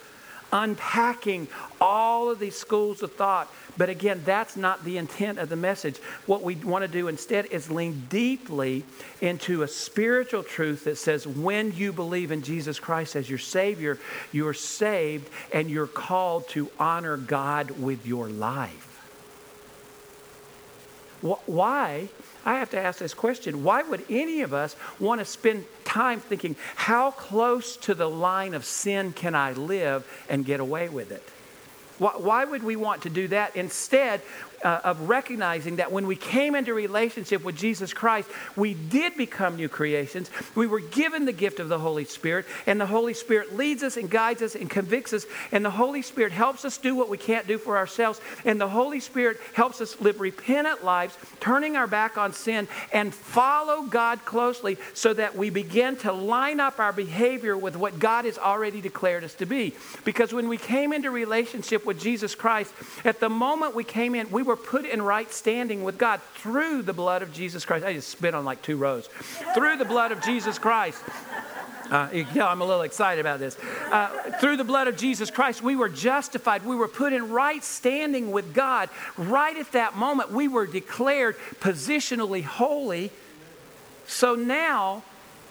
unpacking 0.52 1.48
all 1.80 2.30
of 2.30 2.40
these 2.40 2.58
schools 2.58 3.04
of 3.04 3.14
thought. 3.14 3.52
But 3.78 3.90
again, 3.90 4.22
that's 4.26 4.58
not 4.58 4.84
the 4.84 4.98
intent 4.98 5.40
of 5.40 5.50
the 5.50 5.56
message. 5.56 5.98
What 6.26 6.42
we 6.42 6.56
want 6.56 6.84
to 6.84 6.88
do 6.88 7.08
instead 7.08 7.46
is 7.48 7.72
lean 7.72 8.08
deeply 8.10 8.84
into 9.22 9.64
a 9.64 9.68
spiritual 9.68 10.44
truth 10.44 10.84
that 10.84 10.98
says 10.98 11.26
when 11.26 11.74
you 11.74 11.94
believe 11.94 12.32
in 12.32 12.42
Jesus 12.42 12.80
Christ 12.80 13.16
as 13.16 13.30
your 13.30 13.40
Savior, 13.40 13.98
you're 14.32 14.54
saved 14.54 15.30
and 15.54 15.70
you're 15.70 15.88
called 15.88 16.48
to 16.50 16.70
honor 16.80 17.16
God 17.16 17.72
with 17.72 18.06
your 18.06 18.28
life. 18.28 18.89
Why? 21.22 22.10
I 22.46 22.56
have 22.56 22.70
to 22.72 22.80
ask 22.80 23.00
this 23.00 23.14
question. 23.14 23.64
Why 23.64 23.84
would 23.84 24.06
any 24.10 24.42
of 24.42 24.54
us 24.54 24.76
want 25.00 25.20
to 25.20 25.26
spend 25.26 25.66
time 25.84 26.20
thinking, 26.20 26.56
how 26.76 27.12
close 27.12 27.76
to 27.78 27.94
the 27.94 28.10
line 28.10 28.54
of 28.54 28.64
sin 28.64 29.14
can 29.14 29.36
I 29.36 29.52
live 29.54 30.08
and 30.30 30.46
get 30.46 30.60
away 30.60 30.88
with 30.90 31.12
it? 31.12 31.24
Why, 32.00 32.46
would 32.46 32.64
we 32.64 32.78
want 32.78 33.02
to 33.02 33.10
do 33.10 33.28
that? 33.28 33.58
Instead, 33.58 34.22
uh, 34.64 34.82
of 34.84 35.10
recognizing 35.10 35.78
that 35.78 35.92
when 35.92 36.08
we 36.08 36.16
came 36.16 36.56
into 36.56 36.74
relationship 36.74 37.44
with 37.44 37.56
Jesus 37.56 37.94
Christ, 37.94 38.30
we 38.56 38.74
did 38.74 39.16
become 39.16 39.56
new 39.56 39.70
creations. 39.70 40.30
We 40.56 40.68
were 40.68 40.80
given 40.80 41.26
the 41.26 41.32
gift 41.32 41.60
of 41.60 41.70
the 41.70 41.80
Holy 41.80 42.06
Spirit, 42.06 42.46
and 42.66 42.80
the 42.80 42.86
Holy 42.86 43.14
Spirit 43.14 43.56
leads 43.56 43.84
us 43.84 43.98
and 43.98 44.10
guides 44.10 44.42
us 44.42 44.56
and 44.56 44.70
convicts 44.70 45.14
us, 45.14 45.26
and 45.52 45.64
the 45.64 45.70
Holy 45.70 46.02
Spirit 46.02 46.32
helps 46.32 46.66
us 46.66 46.78
do 46.78 46.96
what 46.96 47.10
we 47.10 47.18
can't 47.18 47.48
do 47.48 47.58
for 47.58 47.78
ourselves, 47.78 48.22
and 48.46 48.60
the 48.60 48.70
Holy 48.70 49.00
Spirit 49.00 49.38
helps 49.54 49.82
us 49.82 50.00
live 50.02 50.20
repentant 50.20 50.84
lives, 50.84 51.18
turning 51.40 51.76
our 51.76 51.88
back 51.88 52.18
on 52.18 52.34
sin, 52.34 52.68
and 52.94 53.14
follow 53.14 53.84
God 53.84 54.26
closely 54.26 54.78
so 54.94 55.14
that 55.14 55.36
we 55.36 55.50
begin 55.50 55.96
to 55.98 56.12
line 56.12 56.60
up 56.60 56.80
our 56.80 56.94
behavior 56.94 57.58
with 57.58 57.76
what 57.76 58.00
God 58.00 58.26
has 58.26 58.38
already 58.38 58.82
declared 58.82 59.24
us 59.24 59.34
to 59.36 59.46
be. 59.46 59.74
Because 60.04 60.34
when 60.34 60.48
we 60.48 60.58
came 60.58 60.94
into 60.94 61.12
relationship 61.12 61.86
with 61.86 62.00
Jesus 62.00 62.36
Christ, 62.36 62.74
at 63.06 63.20
the 63.20 63.30
moment 63.30 63.76
we 63.76 63.84
came 63.84 64.16
in, 64.16 64.30
we 64.30 64.44
were 64.50 64.56
put 64.56 64.84
in 64.84 65.00
right 65.00 65.32
standing 65.32 65.84
with 65.84 66.00
God 66.00 66.20
through 66.34 66.82
the 66.82 66.92
blood 66.92 67.22
of 67.22 67.32
Jesus 67.32 67.66
Christ. 67.66 67.86
I 67.86 67.94
just 67.94 68.10
spit 68.10 68.34
on 68.34 68.46
like 68.46 68.64
two 68.64 68.78
rows. 68.78 69.08
through 69.54 69.78
the 69.78 69.86
blood 69.86 70.12
of 70.12 70.22
Jesus 70.24 70.58
Christ. 70.58 71.00
Uh, 71.92 72.10
yeah, 72.34 72.48
I'm 72.48 72.62
a 72.62 72.66
little 72.66 72.82
excited 72.82 73.22
about 73.22 73.40
this. 73.40 73.58
Uh, 73.92 74.08
through 74.40 74.58
the 74.58 74.64
blood 74.64 74.88
of 74.88 74.98
Jesus 74.98 75.30
Christ, 75.30 75.62
we 75.62 75.76
were 75.76 75.88
justified. 75.88 76.66
We 76.66 76.76
were 76.76 76.88
put 76.88 77.14
in 77.14 77.30
right 77.30 77.64
standing 77.64 78.32
with 78.32 78.56
God. 78.56 78.90
Right 79.18 79.56
at 79.56 79.72
that 79.74 79.96
moment, 79.96 80.32
we 80.32 80.48
were 80.48 80.66
declared 80.66 81.36
positionally 81.60 82.44
holy. 82.44 83.12
So 84.08 84.34
now 84.34 85.04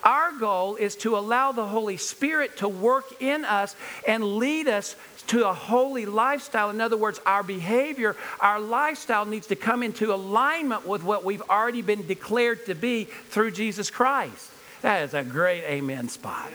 our 0.02 0.32
goal 0.32 0.76
is 0.76 0.96
to 0.96 1.16
allow 1.16 1.52
the 1.52 1.66
Holy 1.66 1.96
Spirit 1.96 2.56
to 2.58 2.68
work 2.68 3.20
in 3.20 3.44
us 3.44 3.74
and 4.06 4.24
lead 4.24 4.68
us 4.68 4.96
to 5.28 5.48
a 5.48 5.54
holy 5.54 6.06
lifestyle. 6.06 6.70
In 6.70 6.80
other 6.80 6.96
words, 6.96 7.20
our 7.26 7.42
behavior, 7.42 8.16
our 8.40 8.60
lifestyle 8.60 9.26
needs 9.26 9.46
to 9.48 9.56
come 9.56 9.82
into 9.82 10.12
alignment 10.12 10.86
with 10.86 11.02
what 11.02 11.24
we've 11.24 11.42
already 11.42 11.82
been 11.82 12.06
declared 12.06 12.66
to 12.66 12.74
be 12.74 13.04
through 13.04 13.52
Jesus 13.52 13.90
Christ. 13.90 14.50
That 14.82 15.02
is 15.02 15.14
a 15.14 15.22
great 15.22 15.64
amen 15.64 16.08
spot. 16.08 16.50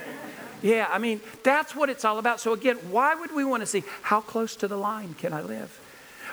Yeah, 0.61 0.87
I 0.89 0.97
mean, 0.97 1.19
that's 1.43 1.75
what 1.75 1.89
it's 1.89 2.05
all 2.05 2.19
about. 2.19 2.39
So, 2.39 2.53
again, 2.53 2.77
why 2.89 3.15
would 3.15 3.35
we 3.35 3.43
want 3.43 3.61
to 3.61 3.67
see 3.67 3.83
how 4.01 4.21
close 4.21 4.55
to 4.57 4.67
the 4.67 4.77
line 4.77 5.13
can 5.13 5.33
I 5.33 5.41
live? 5.41 5.79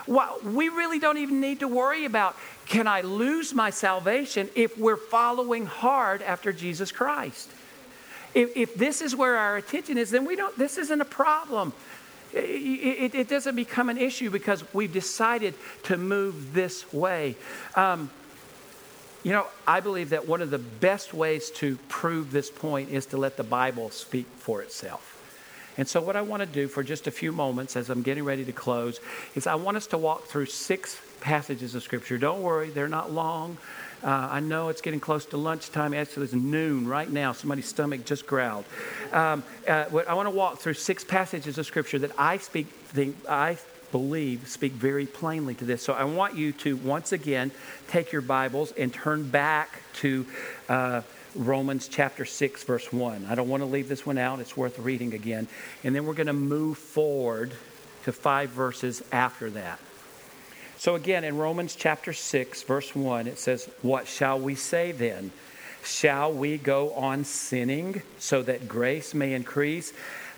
Well, 0.07 0.39
we 0.45 0.69
really 0.69 0.99
don't 0.99 1.19
even 1.19 1.41
need 1.41 1.61
to 1.61 1.69
worry 1.69 2.05
about 2.05 2.37
can 2.67 2.87
I 2.87 3.01
lose 3.01 3.53
my 3.55 3.71
salvation 3.71 4.49
if 4.55 4.79
we're 4.79 4.97
following 4.97 5.67
hard 5.67 6.23
after 6.23 6.53
Jesus 6.53 6.93
Christ. 6.93 7.51
If, 8.35 8.57
if 8.57 8.75
this 8.75 9.01
is 9.01 9.17
where 9.17 9.37
our 9.37 9.57
attention 9.57 9.99
is, 9.99 10.11
then 10.11 10.25
we 10.25 10.37
don't, 10.37 10.57
this 10.57 10.79
isn't 10.79 11.01
a 11.01 11.05
problem. 11.05 11.73
It, 12.33 12.39
it, 12.39 13.15
it 13.15 13.29
doesn't 13.29 13.57
become 13.57 13.89
an 13.89 13.99
issue 13.99 14.31
because 14.31 14.63
we've 14.73 14.93
decided 14.93 15.55
to 15.85 15.97
move 15.97 16.53
this 16.55 16.93
way. 16.93 17.35
Um, 17.75 18.11
you 19.23 19.33
know, 19.33 19.47
I 19.67 19.81
believe 19.81 20.11
that 20.11 20.27
one 20.27 20.41
of 20.41 20.51
the 20.51 20.59
best 20.59 21.13
ways 21.13 21.51
to 21.53 21.77
prove 21.89 22.31
this 22.31 22.51
point 22.51 22.91
is 22.91 23.07
to 23.07 23.17
let 23.17 23.37
the 23.37 23.45
Bible 23.45 23.91
speak 23.91 24.27
for 24.39 24.63
itself. 24.63 25.10
And 25.81 25.88
so, 25.88 25.99
what 26.03 26.14
I 26.14 26.21
want 26.21 26.43
to 26.43 26.47
do 26.47 26.69
for 26.69 26.83
just 26.83 27.07
a 27.07 27.11
few 27.11 27.33
moments 27.33 27.75
as 27.75 27.88
I'm 27.88 28.03
getting 28.03 28.23
ready 28.23 28.45
to 28.45 28.53
close 28.53 29.01
is 29.35 29.47
I 29.47 29.55
want 29.55 29.79
us 29.79 29.87
to 29.87 29.99
walk 29.99 30.27
through 30.27 30.45
six 30.45 31.01
passages 31.23 31.75
of 31.75 31.83
Scripture. 31.83 32.19
Don't 32.19 32.43
worry, 32.43 32.69
they're 32.69 32.87
not 32.87 33.11
long. 33.12 33.57
Uh, 34.05 34.29
I 34.31 34.40
know 34.40 34.69
it's 34.69 34.83
getting 34.83 35.01
close 35.01 35.25
to 35.27 35.38
lunchtime. 35.38 35.95
Actually, 35.95 36.25
it's 36.25 36.35
noon 36.35 36.87
right 36.87 37.11
now. 37.11 37.33
Somebody's 37.33 37.64
stomach 37.64 38.05
just 38.05 38.27
growled. 38.27 38.66
Um, 39.11 39.43
uh, 39.66 39.87
I 40.07 40.12
want 40.12 40.27
to 40.27 40.31
walk 40.31 40.59
through 40.59 40.75
six 40.75 41.03
passages 41.03 41.57
of 41.57 41.64
Scripture 41.64 41.99
that 42.01 42.12
I 42.19 42.37
speak, 42.37 42.66
think, 42.66 43.16
I 43.27 43.57
believe 43.90 44.49
speak 44.49 44.73
very 44.73 45.07
plainly 45.07 45.55
to 45.55 45.64
this. 45.64 45.83
So 45.83 45.95
I 45.95 46.05
want 46.05 46.37
you 46.37 46.53
to 46.53 46.77
once 46.77 47.12
again 47.12 47.53
take 47.88 48.12
your 48.12 48.21
Bibles 48.21 48.73
and 48.73 48.93
turn 48.93 49.31
back 49.31 49.81
to 49.95 50.27
uh, 50.69 51.01
Romans 51.35 51.88
chapter 51.88 52.25
6, 52.25 52.64
verse 52.64 52.93
1. 52.93 53.27
I 53.29 53.35
don't 53.35 53.49
want 53.49 53.62
to 53.62 53.66
leave 53.66 53.88
this 53.88 54.05
one 54.05 54.19
out, 54.19 54.40
it's 54.40 54.57
worth 54.57 54.79
reading 54.79 55.14
again. 55.14 55.49
And 55.85 55.95
then 55.95 56.07
we're 56.07 56.14
going 56.14 56.27
to 56.27 56.33
move 56.33 56.79
forward 56.79 57.53
to 58.05 58.12
five 58.12 58.51
verses 58.51 59.03
after 59.12 59.51
that. 59.51 59.79
So 60.79 60.95
again, 60.95 61.25
in 61.25 61.37
Romans 61.37 61.77
chapter 61.77 62.12
6, 62.12 62.62
verse 62.62 62.95
1, 62.95 63.27
it 63.27 63.38
says, 63.38 63.69
What 63.83 64.07
shall 64.07 64.38
we 64.40 64.55
say 64.55 64.93
then? 64.93 65.31
Shall 65.85 66.33
we 66.33 66.59
go 66.59 66.93
on 66.95 67.25
sinning 67.25 68.03
so 68.19 68.43
that 68.43 68.69
grace 68.69 69.14
may 69.14 69.35
increase? 69.35 69.93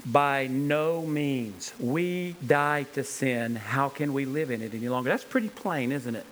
By 0.05 0.49
no 0.49 1.03
means. 1.03 1.73
We 1.79 2.37
died 2.45 2.93
to 2.95 3.05
sin. 3.05 3.55
How 3.57 3.89
can 3.89 4.13
we 4.13 4.25
live 4.25 4.51
in 4.51 4.63
it 4.63 4.75
any 4.75 4.89
longer? 4.89 5.11
That's 5.11 5.25
pretty 5.25 5.49
plain, 5.49 5.93
isn't 5.93 6.17
it? 6.17 6.27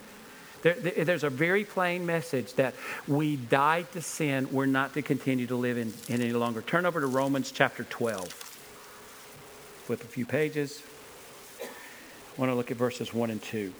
There, 0.62 0.74
there's 0.74 1.24
a 1.24 1.30
very 1.30 1.64
plain 1.64 2.04
message 2.04 2.54
that 2.54 2.74
we 3.08 3.36
died 3.36 3.90
to 3.92 4.02
sin. 4.02 4.48
We're 4.52 4.66
not 4.66 4.94
to 4.94 5.02
continue 5.02 5.46
to 5.46 5.56
live 5.56 5.78
in, 5.78 5.92
in 6.08 6.20
any 6.20 6.32
longer. 6.32 6.60
Turn 6.60 6.84
over 6.84 7.00
to 7.00 7.06
Romans 7.06 7.50
chapter 7.50 7.84
12. 7.84 8.28
Flip 8.30 10.02
a 10.02 10.06
few 10.06 10.26
pages. 10.26 10.82
I 11.62 12.40
want 12.40 12.50
to 12.50 12.54
look 12.54 12.70
at 12.70 12.76
verses 12.76 13.12
1 13.14 13.30
and 13.30 13.42
2. 13.42 13.72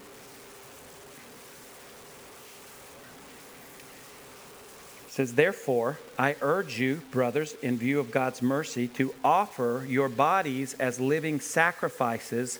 says, 5.21 5.35
Therefore, 5.35 5.99
I 6.19 6.37
urge 6.41 6.79
you, 6.79 7.03
brothers, 7.11 7.55
in 7.61 7.77
view 7.77 8.01
of 8.01 8.11
God's 8.11 8.41
mercy, 8.41 8.89
to 8.89 9.15
offer 9.23 9.85
your 9.87 10.09
bodies 10.09 10.75
as 10.75 10.99
living 10.99 11.41
sacrifices, 11.41 12.59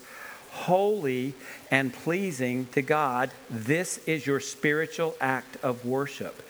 holy 0.51 1.35
and 1.71 1.93
pleasing 1.93 2.67
to 2.73 2.83
God. 2.83 3.31
This 3.49 3.99
is 4.07 4.27
your 4.27 4.41
spiritual 4.41 5.17
act 5.21 5.57
of 5.63 5.85
worship. 5.85 6.43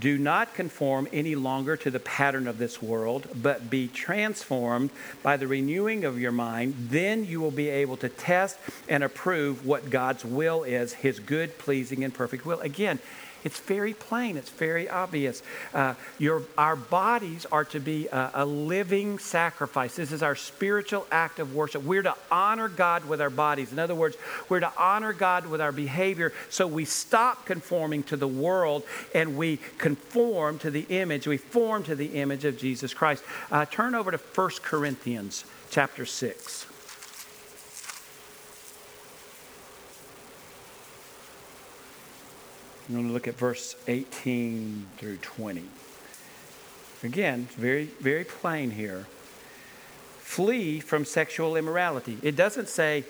Do 0.00 0.16
not 0.16 0.54
conform 0.54 1.06
any 1.12 1.34
longer 1.34 1.76
to 1.76 1.90
the 1.90 2.00
pattern 2.00 2.48
of 2.48 2.58
this 2.58 2.80
world, 2.80 3.28
but 3.34 3.68
be 3.68 3.88
transformed 3.88 4.90
by 5.22 5.36
the 5.36 5.46
renewing 5.46 6.04
of 6.04 6.18
your 6.18 6.32
mind. 6.32 6.74
Then 6.90 7.24
you 7.24 7.40
will 7.40 7.50
be 7.50 7.68
able 7.68 7.96
to 7.98 8.08
test 8.08 8.58
and 8.88 9.04
approve 9.04 9.66
what 9.66 9.90
God's 9.90 10.24
will 10.24 10.62
is, 10.62 10.94
his 10.94 11.20
good, 11.20 11.58
pleasing, 11.58 12.02
and 12.04 12.14
perfect 12.14 12.46
will. 12.46 12.60
Again, 12.60 13.00
it's 13.44 13.58
very 13.60 13.94
plain, 13.94 14.36
it's 14.36 14.50
very 14.50 14.88
obvious. 14.88 15.42
Uh, 15.74 15.94
your, 16.18 16.42
our 16.56 16.76
bodies 16.76 17.46
are 17.50 17.64
to 17.66 17.80
be 17.80 18.06
a, 18.08 18.30
a 18.34 18.46
living 18.46 19.18
sacrifice. 19.18 19.96
This 19.96 20.12
is 20.12 20.22
our 20.22 20.36
spiritual 20.36 21.06
act 21.10 21.38
of 21.38 21.54
worship. 21.54 21.82
We're 21.82 22.02
to 22.02 22.14
honor 22.30 22.68
God 22.68 23.04
with 23.04 23.20
our 23.20 23.30
bodies. 23.30 23.72
In 23.72 23.78
other 23.78 23.94
words, 23.94 24.16
we're 24.48 24.60
to 24.60 24.72
honor 24.78 25.12
God 25.12 25.46
with 25.46 25.60
our 25.60 25.72
behavior 25.72 26.32
so 26.50 26.66
we 26.66 26.84
stop 26.84 27.44
conforming 27.46 28.02
to 28.04 28.16
the 28.16 28.28
world 28.28 28.84
and 29.14 29.36
we 29.36 29.58
conform 29.78 30.58
to 30.60 30.70
the 30.70 30.86
image, 30.88 31.26
we 31.26 31.36
form 31.36 31.82
to 31.84 31.94
the 31.94 32.14
image 32.20 32.44
of 32.44 32.58
Jesus 32.58 32.94
Christ. 32.94 33.24
Uh, 33.50 33.64
turn 33.66 33.94
over 33.94 34.10
to 34.10 34.18
1 34.18 34.50
Corinthians 34.62 35.44
chapter 35.70 36.06
6. 36.06 36.71
I'm 42.92 42.98
going 42.98 43.08
to 43.08 43.14
look 43.14 43.26
at 43.26 43.38
verse 43.38 43.74
18 43.88 44.86
through 44.98 45.16
20. 45.16 45.64
Again, 47.02 47.48
very, 47.52 47.86
very 47.86 48.24
plain 48.24 48.70
here. 48.70 49.06
Flee 50.18 50.78
from 50.78 51.06
sexual 51.06 51.56
immorality. 51.56 52.18
It 52.22 52.36
doesn't 52.36 52.68
say 52.68 53.04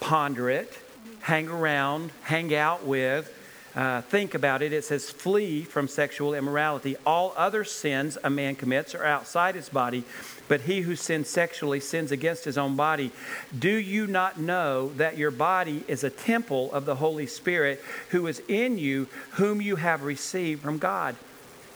ponder 0.00 0.48
it, 0.48 0.78
hang 1.20 1.48
around, 1.48 2.12
hang 2.22 2.54
out 2.54 2.86
with, 2.86 3.30
uh, 3.74 4.00
think 4.00 4.32
about 4.32 4.62
it. 4.62 4.72
It 4.72 4.86
says 4.86 5.10
flee 5.10 5.64
from 5.64 5.86
sexual 5.86 6.32
immorality. 6.32 6.96
All 7.04 7.34
other 7.36 7.62
sins 7.62 8.16
a 8.24 8.30
man 8.30 8.56
commits 8.56 8.94
are 8.94 9.04
outside 9.04 9.54
his 9.54 9.68
body, 9.68 10.04
but 10.48 10.62
he 10.62 10.82
who 10.82 10.96
sins 10.96 11.28
sexually 11.28 11.80
sins 11.80 12.12
against 12.12 12.44
his 12.44 12.58
own 12.58 12.76
body. 12.76 13.10
Do 13.56 13.70
you 13.70 14.06
not 14.06 14.38
know 14.38 14.90
that 14.96 15.16
your 15.16 15.30
body 15.30 15.84
is 15.88 16.04
a 16.04 16.10
temple 16.10 16.72
of 16.72 16.84
the 16.84 16.96
Holy 16.96 17.26
Spirit 17.26 17.82
who 18.10 18.26
is 18.26 18.42
in 18.48 18.78
you, 18.78 19.08
whom 19.32 19.60
you 19.60 19.76
have 19.76 20.02
received 20.02 20.62
from 20.62 20.78
God? 20.78 21.16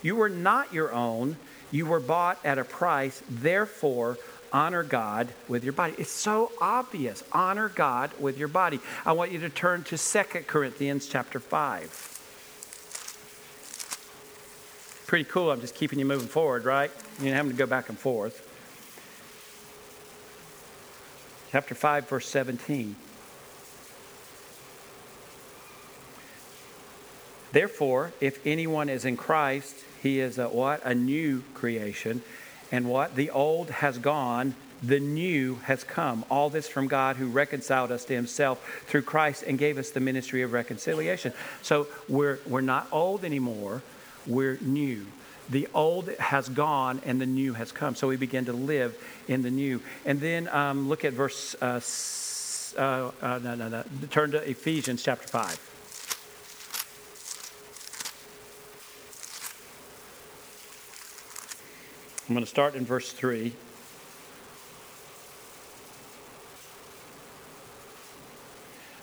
You 0.02 0.16
were 0.16 0.28
not 0.28 0.72
your 0.72 0.92
own, 0.92 1.36
you 1.70 1.86
were 1.86 2.00
bought 2.00 2.38
at 2.44 2.58
a 2.58 2.64
price. 2.64 3.22
Therefore, 3.28 4.18
honor 4.52 4.82
God 4.82 5.28
with 5.48 5.62
your 5.62 5.72
body. 5.72 5.94
It's 5.98 6.10
so 6.10 6.50
obvious. 6.60 7.22
Honor 7.32 7.68
God 7.68 8.10
with 8.18 8.38
your 8.38 8.48
body. 8.48 8.80
I 9.04 9.12
want 9.12 9.30
you 9.32 9.40
to 9.40 9.48
turn 9.48 9.84
to 9.84 9.98
Second 9.98 10.46
Corinthians 10.46 11.06
chapter 11.06 11.38
5. 11.38 12.06
Pretty 15.06 15.24
cool. 15.24 15.50
I'm 15.50 15.60
just 15.60 15.74
keeping 15.74 15.98
you 15.98 16.04
moving 16.04 16.28
forward, 16.28 16.64
right? 16.64 16.90
You 17.20 17.30
are 17.30 17.34
having 17.34 17.50
to 17.50 17.56
go 17.56 17.66
back 17.66 17.88
and 17.88 17.98
forth. 17.98 18.46
Chapter 21.50 21.74
5, 21.74 22.08
verse 22.08 22.28
17. 22.28 22.94
Therefore, 27.52 28.12
if 28.20 28.44
anyone 28.46 28.88
is 28.88 29.04
in 29.04 29.16
Christ, 29.16 29.74
he 30.02 30.20
is 30.20 30.38
a 30.38 30.48
what? 30.48 30.84
A 30.84 30.94
new 30.94 31.42
creation. 31.54 32.22
And 32.70 32.88
what? 32.88 33.16
The 33.16 33.30
old 33.30 33.70
has 33.70 33.98
gone, 33.98 34.54
the 34.80 35.00
new 35.00 35.56
has 35.64 35.82
come. 35.82 36.24
All 36.30 36.50
this 36.50 36.68
from 36.68 36.86
God 36.86 37.16
who 37.16 37.26
reconciled 37.26 37.90
us 37.90 38.04
to 38.04 38.14
himself 38.14 38.84
through 38.86 39.02
Christ 39.02 39.42
and 39.42 39.58
gave 39.58 39.76
us 39.76 39.90
the 39.90 40.00
ministry 40.00 40.42
of 40.42 40.52
reconciliation. 40.52 41.32
So 41.62 41.88
we're, 42.08 42.38
we're 42.46 42.60
not 42.60 42.86
old 42.92 43.24
anymore, 43.24 43.82
we're 44.26 44.58
new 44.60 45.06
the 45.50 45.68
old 45.74 46.08
has 46.18 46.48
gone 46.48 47.00
and 47.04 47.20
the 47.20 47.26
new 47.26 47.52
has 47.54 47.72
come. 47.72 47.94
So 47.94 48.08
we 48.08 48.16
begin 48.16 48.44
to 48.46 48.52
live 48.52 48.96
in 49.28 49.42
the 49.42 49.50
new. 49.50 49.82
And 50.04 50.20
then 50.20 50.48
um, 50.48 50.88
look 50.88 51.04
at 51.04 51.12
verse, 51.12 51.54
uh, 51.60 51.80
uh, 52.78 53.10
uh, 53.20 53.40
no, 53.42 53.54
no, 53.56 53.68
no. 53.68 53.84
Turn 54.10 54.30
to 54.30 54.48
Ephesians 54.48 55.02
chapter 55.02 55.26
5. 55.26 55.66
I'm 62.28 62.34
going 62.34 62.44
to 62.44 62.50
start 62.50 62.76
in 62.76 62.86
verse 62.86 63.10
3. 63.12 63.52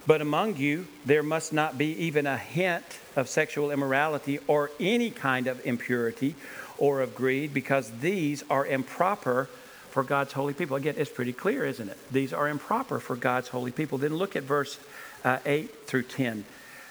But 0.07 0.21
among 0.21 0.55
you, 0.55 0.87
there 1.05 1.21
must 1.21 1.51
not 1.51 1.77
be 1.77 1.87
even 2.05 2.25
a 2.25 2.37
hint 2.37 2.99
of 3.17 3.27
sexual 3.27 3.71
immorality 3.71 4.39
or 4.47 4.71
any 4.79 5.11
kind 5.11 5.47
of 5.47 5.63
impurity 5.65 6.33
or 6.77 7.01
of 7.01 7.13
greed, 7.13 7.53
because 7.53 7.91
these 7.99 8.43
are 8.49 8.65
improper 8.65 9.49
for 9.89 10.03
God's 10.03 10.31
holy 10.31 10.53
people. 10.53 10.77
Again, 10.77 10.95
it's 10.97 11.09
pretty 11.09 11.33
clear, 11.33 11.65
isn't 11.65 11.89
it? 11.89 11.97
These 12.09 12.31
are 12.31 12.47
improper 12.47 12.99
for 12.99 13.17
God's 13.17 13.49
holy 13.49 13.71
people. 13.71 13.97
Then 13.97 14.15
look 14.15 14.37
at 14.37 14.43
verse 14.43 14.79
uh, 15.25 15.39
8 15.45 15.87
through 15.87 16.03
10. 16.03 16.45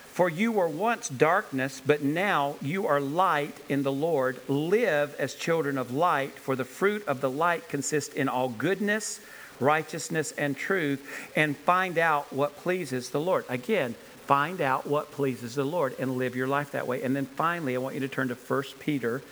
For 0.08 0.28
you 0.28 0.52
were 0.52 0.68
once 0.68 1.08
darkness, 1.08 1.80
but 1.84 2.02
now 2.02 2.56
you 2.60 2.86
are 2.86 3.00
light 3.00 3.54
in 3.68 3.82
the 3.82 3.92
Lord. 3.92 4.40
Live 4.48 5.14
as 5.18 5.34
children 5.34 5.78
of 5.78 5.92
light, 5.92 6.32
for 6.32 6.56
the 6.56 6.64
fruit 6.64 7.06
of 7.06 7.20
the 7.20 7.30
light 7.30 7.68
consists 7.68 8.14
in 8.14 8.28
all 8.28 8.48
goodness 8.48 9.20
righteousness, 9.60 10.32
and 10.32 10.56
truth, 10.56 11.30
and 11.34 11.56
find 11.56 11.98
out 11.98 12.32
what 12.32 12.56
pleases 12.56 13.10
the 13.10 13.20
Lord. 13.20 13.44
Again, 13.48 13.94
find 14.26 14.60
out 14.60 14.86
what 14.86 15.10
pleases 15.12 15.54
the 15.54 15.64
Lord 15.64 15.94
and 15.98 16.16
live 16.16 16.34
your 16.34 16.48
life 16.48 16.72
that 16.72 16.86
way. 16.86 17.02
And 17.02 17.14
then 17.14 17.26
finally, 17.26 17.74
I 17.74 17.78
want 17.78 17.94
you 17.94 18.00
to 18.00 18.08
turn 18.08 18.28
to 18.28 18.34
1 18.34 18.62
Peter 18.80 19.22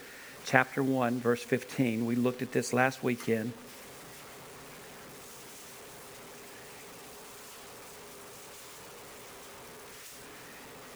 chapter 0.45 0.83
1 0.83 1.21
verse 1.21 1.43
15. 1.43 2.07
We 2.07 2.15
looked 2.15 2.43
at 2.43 2.53
this 2.53 2.73
last 2.73 3.03
weekend. 3.03 3.53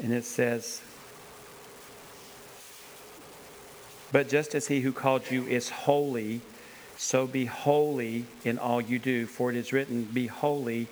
And 0.00 0.12
it 0.12 0.24
says, 0.24 0.80
But 4.12 4.28
just 4.28 4.54
as 4.54 4.68
he 4.68 4.80
who 4.80 4.92
called 4.92 5.30
you 5.30 5.44
is 5.44 5.68
holy, 5.68 6.40
so 6.98 7.26
be 7.26 7.46
holy 7.46 8.26
in 8.44 8.58
all 8.58 8.80
you 8.80 8.98
do, 8.98 9.26
for 9.26 9.50
it 9.50 9.56
is 9.56 9.72
written, 9.72 10.02
Be 10.04 10.26
holy 10.26 10.88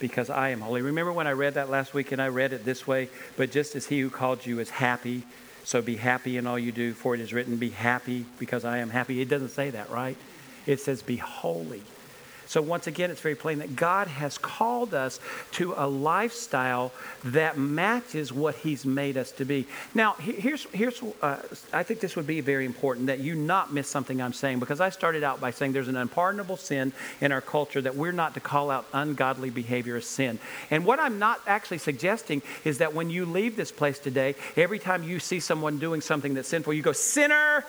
because 0.00 0.30
I 0.30 0.48
am 0.48 0.62
holy. 0.62 0.80
Remember 0.80 1.12
when 1.12 1.26
I 1.26 1.32
read 1.32 1.54
that 1.54 1.68
last 1.68 1.92
week 1.92 2.10
and 2.12 2.20
I 2.20 2.28
read 2.28 2.54
it 2.54 2.64
this 2.64 2.86
way? 2.86 3.10
But 3.36 3.50
just 3.52 3.76
as 3.76 3.86
he 3.86 4.00
who 4.00 4.08
called 4.08 4.46
you 4.46 4.58
is 4.58 4.70
happy, 4.70 5.22
So 5.62 5.82
be 5.82 5.96
happy 5.96 6.36
in 6.38 6.46
all 6.46 6.58
you 6.58 6.72
do, 6.72 6.94
for 6.94 7.14
it 7.14 7.20
is 7.20 7.32
written, 7.32 7.56
Be 7.56 7.70
happy 7.70 8.24
because 8.38 8.64
I 8.64 8.78
am 8.78 8.90
happy. 8.90 9.20
It 9.20 9.28
doesn't 9.28 9.50
say 9.50 9.70
that, 9.70 9.90
right? 9.90 10.16
It 10.66 10.80
says, 10.80 11.02
Be 11.02 11.16
holy. 11.16 11.82
So, 12.50 12.60
once 12.60 12.88
again, 12.88 13.12
it's 13.12 13.20
very 13.20 13.36
plain 13.36 13.60
that 13.60 13.76
God 13.76 14.08
has 14.08 14.36
called 14.36 14.92
us 14.92 15.20
to 15.52 15.72
a 15.76 15.86
lifestyle 15.86 16.90
that 17.26 17.56
matches 17.56 18.32
what 18.32 18.56
He's 18.56 18.84
made 18.84 19.16
us 19.16 19.30
to 19.30 19.44
be. 19.44 19.68
Now, 19.94 20.14
here's, 20.14 20.64
here's 20.72 21.00
uh, 21.22 21.36
I 21.72 21.84
think 21.84 22.00
this 22.00 22.16
would 22.16 22.26
be 22.26 22.40
very 22.40 22.66
important 22.66 23.06
that 23.06 23.20
you 23.20 23.36
not 23.36 23.72
miss 23.72 23.86
something 23.86 24.20
I'm 24.20 24.32
saying 24.32 24.58
because 24.58 24.80
I 24.80 24.90
started 24.90 25.22
out 25.22 25.40
by 25.40 25.52
saying 25.52 25.74
there's 25.74 25.86
an 25.86 25.94
unpardonable 25.94 26.56
sin 26.56 26.92
in 27.20 27.30
our 27.30 27.40
culture 27.40 27.80
that 27.82 27.94
we're 27.94 28.10
not 28.10 28.34
to 28.34 28.40
call 28.40 28.72
out 28.72 28.84
ungodly 28.92 29.50
behavior 29.50 29.94
as 29.94 30.06
sin. 30.06 30.40
And 30.72 30.84
what 30.84 30.98
I'm 30.98 31.20
not 31.20 31.40
actually 31.46 31.78
suggesting 31.78 32.42
is 32.64 32.78
that 32.78 32.94
when 32.94 33.10
you 33.10 33.26
leave 33.26 33.54
this 33.54 33.70
place 33.70 34.00
today, 34.00 34.34
every 34.56 34.80
time 34.80 35.04
you 35.04 35.20
see 35.20 35.38
someone 35.38 35.78
doing 35.78 36.00
something 36.00 36.34
that's 36.34 36.48
sinful, 36.48 36.72
you 36.72 36.82
go, 36.82 36.90
sinner, 36.90 37.64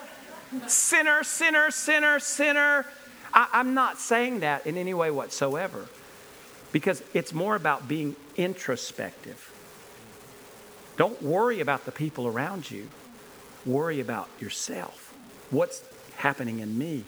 sinner, 0.65 1.24
sinner, 1.24 1.70
sinner, 1.70 2.20
sinner. 2.20 2.88
I, 3.34 3.48
I'm 3.54 3.74
not 3.74 4.00
saying 4.00 4.41
that 4.41 4.65
in 4.65 4.78
any 4.78 4.94
way 4.94 5.12
whatsoever 5.12 5.88
because 6.72 7.04
it's 7.13 7.34
more 7.34 7.56
about 7.56 7.88
being 7.88 8.15
introspective. 8.38 9.52
Don't 10.98 11.22
worry 11.22 11.60
about 11.60 11.86
the 11.86 11.91
people 11.91 12.28
around 12.28 12.70
you, 12.70 12.88
worry 13.65 14.00
about 14.00 14.30
yourself. 14.39 15.13
What's 15.50 15.84
happening 16.17 16.60
in 16.60 16.78
me? 16.78 17.04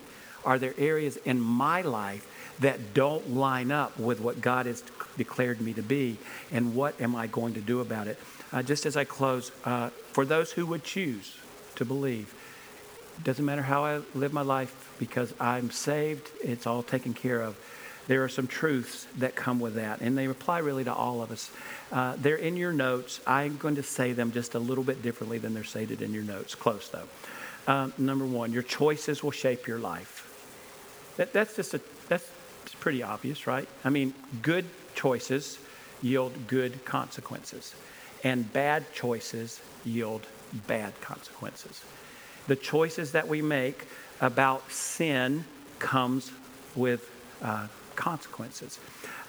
Are 0.46 0.60
there 0.60 0.74
areas 0.78 1.18
in 1.18 1.40
my 1.40 1.82
life 1.82 2.28
that 2.60 2.94
don't 2.94 3.36
line 3.36 3.72
up 3.72 3.98
with 3.98 4.20
what 4.20 4.42
God 4.42 4.66
has 4.66 4.84
declared 5.18 5.62
me 5.62 5.74
to 5.74 5.82
be? 5.82 6.18
And 6.52 6.76
what 6.76 7.00
am 7.00 7.16
I 7.16 7.28
going 7.28 7.54
to 7.54 7.62
do 7.62 7.80
about 7.80 8.08
it? 8.08 8.20
Uh, 8.52 8.62
just 8.62 8.86
as 8.86 8.98
I 8.98 9.04
close, 9.04 9.52
uh, 9.66 9.90
for 10.12 10.26
those 10.26 10.52
who 10.52 10.66
would 10.68 10.84
choose 10.84 11.38
to 11.76 11.86
believe, 11.86 12.34
doesn't 13.24 13.46
matter 13.46 13.62
how 13.62 13.86
I 13.86 14.02
live 14.16 14.34
my 14.34 14.42
life 14.42 14.93
because 15.04 15.34
I'm 15.38 15.70
saved, 15.70 16.30
it's 16.42 16.66
all 16.66 16.82
taken 16.82 17.14
care 17.14 17.42
of. 17.42 17.58
There 18.08 18.24
are 18.24 18.30
some 18.30 18.48
truths 18.48 19.06
that 19.18 19.36
come 19.36 19.60
with 19.60 19.76
that, 19.76 20.00
and 20.00 20.18
they 20.18 20.28
apply 20.28 20.60
really 20.60 20.86
to 20.86 20.94
all 20.94 21.22
of 21.22 21.30
us. 21.30 21.52
Uh, 21.92 22.16
they're 22.18 22.38
in 22.38 22.56
your 22.56 22.72
notes. 22.72 23.20
I'm 23.28 23.58
going 23.58 23.76
to 23.76 23.84
say 23.84 24.14
them 24.14 24.32
just 24.32 24.56
a 24.56 24.60
little 24.60 24.84
bit 24.86 25.02
differently 25.02 25.40
than 25.40 25.54
they're 25.54 25.66
stated 25.66 26.02
in 26.02 26.14
your 26.14 26.24
notes. 26.24 26.56
Close, 26.56 26.88
though. 26.88 27.08
Um, 27.68 27.92
number 27.98 28.26
one, 28.26 28.54
your 28.54 28.64
choices 28.64 29.22
will 29.22 29.32
shape 29.32 29.68
your 29.68 29.78
life. 29.78 30.30
That, 31.18 31.34
that's 31.34 31.54
just 31.58 31.74
a, 31.74 31.82
that's 32.08 32.30
pretty 32.80 33.04
obvious, 33.04 33.46
right? 33.46 33.68
I 33.84 33.90
mean, 33.90 34.14
good 34.42 34.66
choices 34.96 35.60
yield 36.02 36.48
good 36.48 36.86
consequences, 36.86 37.76
and 38.24 38.54
bad 38.54 38.86
choices 38.94 39.62
yield 39.84 40.28
bad 40.66 40.94
consequences. 41.02 41.84
The 42.48 42.56
choices 42.56 43.12
that 43.12 43.28
we 43.28 43.42
make 43.42 43.86
about 44.22 44.72
sin 44.72 45.46
comes 45.80 46.32
with 46.76 47.10
uh, 47.42 47.68
consequences. 47.96 48.80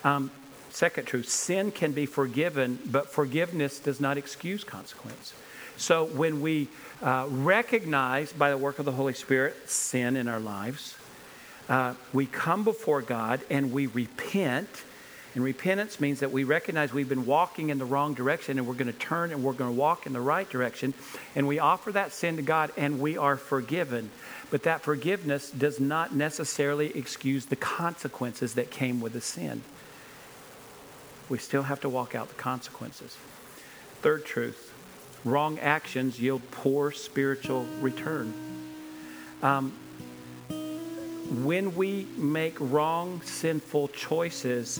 Um, 0.05 0.31
second 0.70 1.07
truth 1.07 1.29
sin 1.29 1.70
can 1.70 1.92
be 1.92 2.07
forgiven, 2.07 2.79
but 2.87 3.11
forgiveness 3.11 3.79
does 3.79 4.01
not 4.01 4.18
excuse 4.18 4.64
consequence. 4.64 5.35
So 5.77 6.05
when 6.05 6.40
we 6.40 6.68
uh, 7.03 7.27
recognize 7.29 8.33
by 8.33 8.51
the 8.51 8.59
work 8.59 8.79
of 8.79 8.85
the 8.85 8.92
Holy 8.92 9.14
Spirit 9.14 9.68
sin 9.68 10.16
in 10.16 10.29
our 10.29 10.40
lives, 10.40 10.94
uh, 11.68 11.94
we 12.12 12.27
come 12.27 12.62
before 12.62 13.03
God 13.03 13.40
and 13.51 13.73
we 13.73 13.87
repent. 13.87 14.68
And 15.35 15.42
repentance 15.42 15.99
means 15.99 16.20
that 16.20 16.31
we 16.31 16.44
recognize 16.44 16.92
we've 16.92 17.09
been 17.09 17.27
walking 17.27 17.70
in 17.70 17.79
the 17.79 17.85
wrong 17.85 18.14
direction 18.14 18.57
and 18.59 18.68
we're 18.68 18.75
going 18.75 18.92
to 18.92 18.99
turn 18.99 19.33
and 19.33 19.42
we're 19.42 19.53
going 19.53 19.75
to 19.75 19.79
walk 19.79 20.07
in 20.07 20.12
the 20.12 20.20
right 20.20 20.49
direction. 20.49 20.94
And 21.35 21.49
we 21.49 21.59
offer 21.59 21.90
that 21.92 22.12
sin 22.12 22.37
to 22.37 22.42
God 22.42 22.70
and 22.77 23.01
we 23.01 23.18
are 23.18 23.37
forgiven. 23.37 24.11
But 24.51 24.62
that 24.62 24.83
forgiveness 24.83 25.51
does 25.51 25.81
not 25.81 26.14
necessarily 26.14 26.97
excuse 26.97 27.47
the 27.47 27.57
consequences 27.57 28.55
that 28.55 28.70
came 28.70 29.01
with 29.01 29.12
the 29.12 29.20
sin. 29.20 29.62
We 31.29 31.38
still 31.38 31.64
have 31.64 31.81
to 31.81 31.88
walk 31.88 32.14
out 32.14 32.29
the 32.29 32.35
consequences. 32.35 33.16
Third 34.03 34.25
truth 34.25 34.70
wrong 35.25 35.59
actions 35.59 36.20
yield 36.20 36.42
poor 36.51 36.92
spiritual 36.92 37.64
return. 37.81 38.33
Um, 39.42 39.73
when 41.42 41.75
we 41.75 42.07
make 42.16 42.57
wrong, 42.61 43.23
sinful 43.23 43.88
choices, 43.88 44.79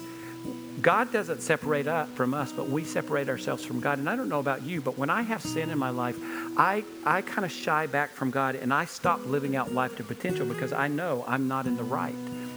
God 0.81 1.11
doesn't 1.13 1.41
separate 1.41 1.87
us 1.87 2.09
from 2.11 2.35
us, 2.35 2.53
but 2.53 2.69
we 2.69 2.85
separate 2.85 3.31
ourselves 3.31 3.65
from 3.65 3.81
God. 3.81 3.99
And 3.99 4.09
I 4.09 4.17
don't 4.17 4.29
know 4.29 4.41
about 4.41 4.63
you, 4.63 4.83
but 4.83 4.99
when 4.99 5.09
I 5.09 5.23
have 5.23 5.41
sin 5.41 5.71
in 5.71 5.79
my 5.79 5.89
life, 5.89 6.17
I, 6.59 6.85
I 7.07 7.23
kind 7.23 7.47
of 7.47 7.51
shy 7.51 7.87
back 7.87 8.11
from 8.11 8.31
God 8.31 8.55
and 8.55 8.73
I 8.73 8.85
stop 8.85 9.25
living 9.25 9.57
out 9.57 9.73
life 9.73 9.97
to 9.97 10.05
potential 10.05 10.45
because 10.45 10.75
I 10.75 10.89
know 10.89 11.25
I'm 11.27 11.49
not 11.49 11.67
in 11.67 11.79
the 11.79 11.83
right. 11.83 12.15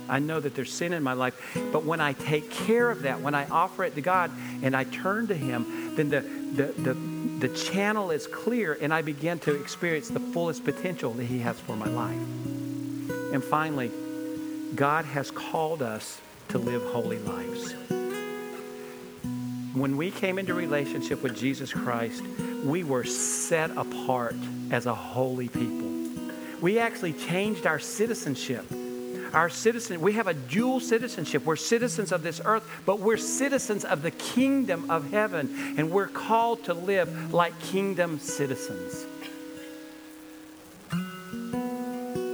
I 0.10 0.20
know 0.20 0.40
that 0.40 0.56
there's 0.56 0.74
sin 0.74 0.94
in 0.94 1.04
my 1.04 1.14
life. 1.14 1.58
But 1.72 1.86
when 1.86 2.02
I 2.02 2.14
take 2.14 2.52
care 2.52 2.90
of 2.90 3.04
that, 3.04 3.22
when 3.22 3.34
I 3.34 3.48
offer 3.48 3.84
it 3.86 3.96
to 3.96 4.02
God 4.02 4.32
and 4.62 4.76
I 4.76 4.84
turn 4.84 5.28
to 5.28 5.36
Him, 5.36 5.96
then 5.96 6.10
the, 6.10 6.22
the, 6.22 6.74
the, 6.82 6.94
the 7.48 7.56
channel 7.56 8.12
is 8.12 8.28
clear 8.28 8.78
and 8.82 8.94
I 8.94 9.02
begin 9.02 9.40
to 9.40 9.56
experience 9.56 10.10
the 10.10 10.20
fullest 10.20 10.64
potential 10.64 11.14
that 11.14 11.26
He 11.26 11.40
has 11.40 11.60
for 11.62 11.76
my 11.76 11.88
life. 11.88 12.20
And 13.34 13.44
finally, 13.44 13.92
God 14.76 15.06
has 15.06 15.32
called 15.32 15.82
us 15.82 16.20
to 16.50 16.58
live 16.58 16.84
holy 16.92 17.20
lives. 17.20 17.74
When 19.74 19.98
we 19.98 20.12
came 20.12 20.40
into 20.40 20.54
relationship 20.54 21.22
with 21.22 21.38
Jesus 21.38 21.72
Christ, 21.72 22.24
we 22.64 22.84
were 22.84 23.04
set 23.04 23.70
apart 23.72 24.36
as 24.72 24.86
a 24.86 24.94
holy 24.94 25.50
people. 25.50 25.92
We 26.62 26.80
actually 26.80 27.14
changed 27.14 27.68
our 27.68 27.78
citizenship. 27.78 28.66
Our 29.34 29.50
citizen, 29.50 30.02
we 30.02 30.14
have 30.14 30.28
a 30.28 30.34
dual 30.34 30.80
citizenship. 30.80 31.46
We're 31.46 31.58
citizens 31.58 32.12
of 32.12 32.24
this 32.24 32.42
earth, 32.44 32.68
but 32.86 33.00
we're 33.00 33.18
citizens 33.18 33.86
of 33.86 34.02
the 34.02 34.12
kingdom 34.12 34.90
of 34.90 35.12
heaven, 35.12 35.76
and 35.78 35.92
we're 35.92 36.08
called 36.08 36.64
to 36.66 36.74
live 36.74 37.34
like 37.34 37.60
kingdom 37.60 38.20
citizens. 38.20 39.06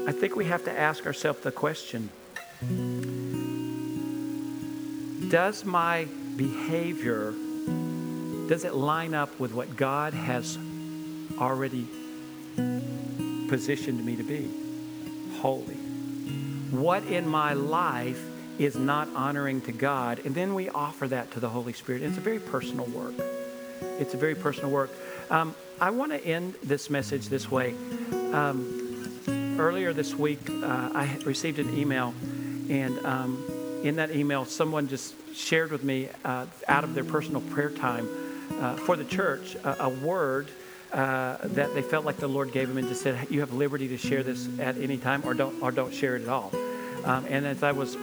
I 0.07 0.11
think 0.11 0.35
we 0.35 0.45
have 0.45 0.63
to 0.65 0.71
ask 0.71 1.05
ourselves 1.05 1.39
the 1.41 1.51
question 1.51 2.09
Does 5.33 5.65
my 5.65 6.05
behavior 6.37 7.33
does 8.47 8.65
it 8.65 8.75
line 8.75 9.15
up 9.15 9.39
with 9.39 9.51
what 9.51 9.75
God 9.75 10.13
has 10.13 10.59
already 11.39 11.87
positioned 13.47 14.05
me 14.05 14.15
to 14.15 14.21
be? 14.21 14.47
Holy. 15.39 15.73
What 16.69 17.05
in 17.05 17.27
my 17.27 17.53
life 17.53 18.23
is 18.59 18.75
not 18.75 19.07
honoring 19.15 19.61
to 19.61 19.71
God? 19.71 20.19
And 20.23 20.35
then 20.35 20.53
we 20.53 20.69
offer 20.69 21.07
that 21.07 21.31
to 21.31 21.39
the 21.39 21.49
Holy 21.49 21.73
Spirit. 21.73 22.03
It's 22.03 22.19
a 22.19 22.21
very 22.21 22.39
personal 22.39 22.85
work. 22.85 23.15
It's 23.81 24.13
a 24.13 24.17
very 24.17 24.35
personal 24.35 24.69
work. 24.69 24.91
Um, 25.31 25.55
I 25.81 25.89
want 25.89 26.11
to 26.11 26.23
end 26.23 26.53
this 26.61 26.91
message 26.91 27.29
this 27.29 27.49
way. 27.49 27.73
Um, 28.33 29.57
earlier 29.57 29.93
this 29.93 30.13
week, 30.13 30.47
uh, 30.47 30.91
I 30.93 31.17
received 31.25 31.57
an 31.57 31.75
email, 31.75 32.13
and 32.69 33.03
um, 33.03 33.43
in 33.83 33.95
that 33.95 34.11
email, 34.11 34.45
someone 34.45 34.87
just 34.87 35.15
shared 35.33 35.71
with 35.71 35.83
me 35.83 36.09
uh, 36.23 36.45
out 36.67 36.83
of 36.83 36.93
their 36.93 37.03
personal 37.03 37.41
prayer 37.41 37.69
time 37.69 38.07
uh, 38.59 38.75
for 38.75 38.95
the 38.95 39.05
church 39.05 39.55
a, 39.55 39.85
a 39.85 39.89
word 39.89 40.47
uh, 40.91 41.37
that 41.43 41.73
they 41.73 41.81
felt 41.81 42.05
like 42.05 42.17
the 42.17 42.27
Lord 42.27 42.51
gave 42.51 42.67
them 42.67 42.77
and 42.77 42.87
just 42.87 43.01
said, 43.01 43.27
"You 43.31 43.39
have 43.39 43.51
liberty 43.53 43.87
to 43.89 43.97
share 43.97 44.21
this 44.21 44.47
at 44.59 44.77
any 44.77 44.97
time, 44.97 45.23
or 45.25 45.33
don't, 45.33 45.61
or 45.61 45.71
don't 45.71 45.93
share 45.93 46.15
it 46.15 46.21
at 46.21 46.29
all." 46.29 46.51
Um, 47.03 47.25
and 47.29 47.47
as 47.47 47.63
I 47.63 47.71
was 47.71 47.95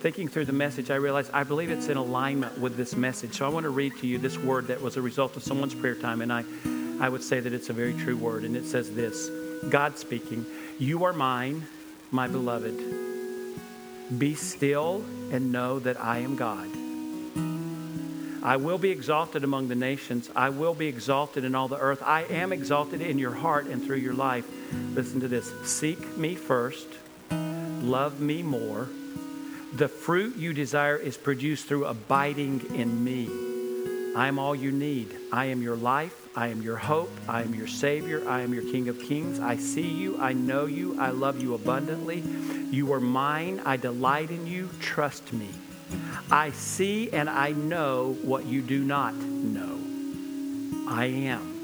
thinking 0.00 0.26
through 0.26 0.46
the 0.46 0.52
message, 0.52 0.90
I 0.90 0.94
realized 0.94 1.30
I 1.34 1.44
believe 1.44 1.70
it's 1.70 1.88
in 1.88 1.98
alignment 1.98 2.58
with 2.58 2.76
this 2.76 2.96
message. 2.96 3.34
So 3.34 3.44
I 3.44 3.50
want 3.50 3.64
to 3.64 3.70
read 3.70 3.96
to 3.98 4.06
you 4.06 4.16
this 4.16 4.38
word 4.38 4.68
that 4.68 4.80
was 4.80 4.96
a 4.96 5.02
result 5.02 5.36
of 5.36 5.42
someone's 5.42 5.74
prayer 5.74 5.94
time, 5.94 6.22
and 6.22 6.32
I, 6.32 6.44
I 6.98 7.10
would 7.10 7.22
say 7.22 7.40
that 7.40 7.52
it's 7.52 7.68
a 7.68 7.74
very 7.74 7.92
true 7.92 8.16
word. 8.16 8.44
And 8.44 8.56
it 8.56 8.64
says 8.64 8.94
this: 8.94 9.28
God 9.68 9.98
speaking, 9.98 10.46
"You 10.78 11.04
are 11.04 11.12
mine, 11.12 11.66
my 12.10 12.26
beloved. 12.26 13.09
Be 14.18 14.34
still 14.34 15.04
and 15.30 15.52
know 15.52 15.78
that 15.78 16.00
I 16.00 16.18
am 16.18 16.36
God." 16.36 16.68
I 18.42 18.56
will 18.56 18.78
be 18.78 18.90
exalted 18.90 19.44
among 19.44 19.68
the 19.68 19.74
nations. 19.74 20.30
I 20.34 20.48
will 20.48 20.72
be 20.72 20.88
exalted 20.88 21.44
in 21.44 21.54
all 21.54 21.68
the 21.68 21.78
earth. 21.78 22.02
I 22.02 22.22
am 22.22 22.52
exalted 22.52 23.02
in 23.02 23.18
your 23.18 23.34
heart 23.34 23.66
and 23.66 23.84
through 23.84 23.98
your 23.98 24.14
life. 24.14 24.46
Listen 24.94 25.20
to 25.20 25.28
this 25.28 25.52
Seek 25.64 26.16
me 26.16 26.34
first, 26.34 26.86
love 27.30 28.20
me 28.20 28.42
more. 28.42 28.88
The 29.74 29.88
fruit 29.88 30.36
you 30.36 30.52
desire 30.52 30.96
is 30.96 31.16
produced 31.16 31.66
through 31.66 31.84
abiding 31.84 32.74
in 32.74 33.04
me. 33.04 33.28
I 34.16 34.26
am 34.26 34.38
all 34.38 34.54
you 34.54 34.72
need. 34.72 35.14
I 35.32 35.46
am 35.46 35.62
your 35.62 35.76
life. 35.76 36.19
I 36.36 36.48
am 36.48 36.62
your 36.62 36.76
hope. 36.76 37.10
I 37.28 37.42
am 37.42 37.54
your 37.54 37.66
Savior. 37.66 38.22
I 38.28 38.42
am 38.42 38.54
your 38.54 38.62
King 38.62 38.88
of 38.88 38.98
Kings. 39.00 39.40
I 39.40 39.56
see 39.56 39.88
you. 39.88 40.20
I 40.20 40.32
know 40.32 40.66
you. 40.66 40.98
I 41.00 41.10
love 41.10 41.42
you 41.42 41.54
abundantly. 41.54 42.20
You 42.70 42.92
are 42.92 43.00
mine. 43.00 43.60
I 43.64 43.76
delight 43.76 44.30
in 44.30 44.46
you. 44.46 44.68
Trust 44.80 45.32
me. 45.32 45.48
I 46.30 46.50
see 46.50 47.10
and 47.10 47.28
I 47.28 47.50
know 47.50 48.16
what 48.22 48.46
you 48.46 48.62
do 48.62 48.84
not 48.84 49.14
know. 49.14 49.78
I 50.88 51.06
am. 51.06 51.56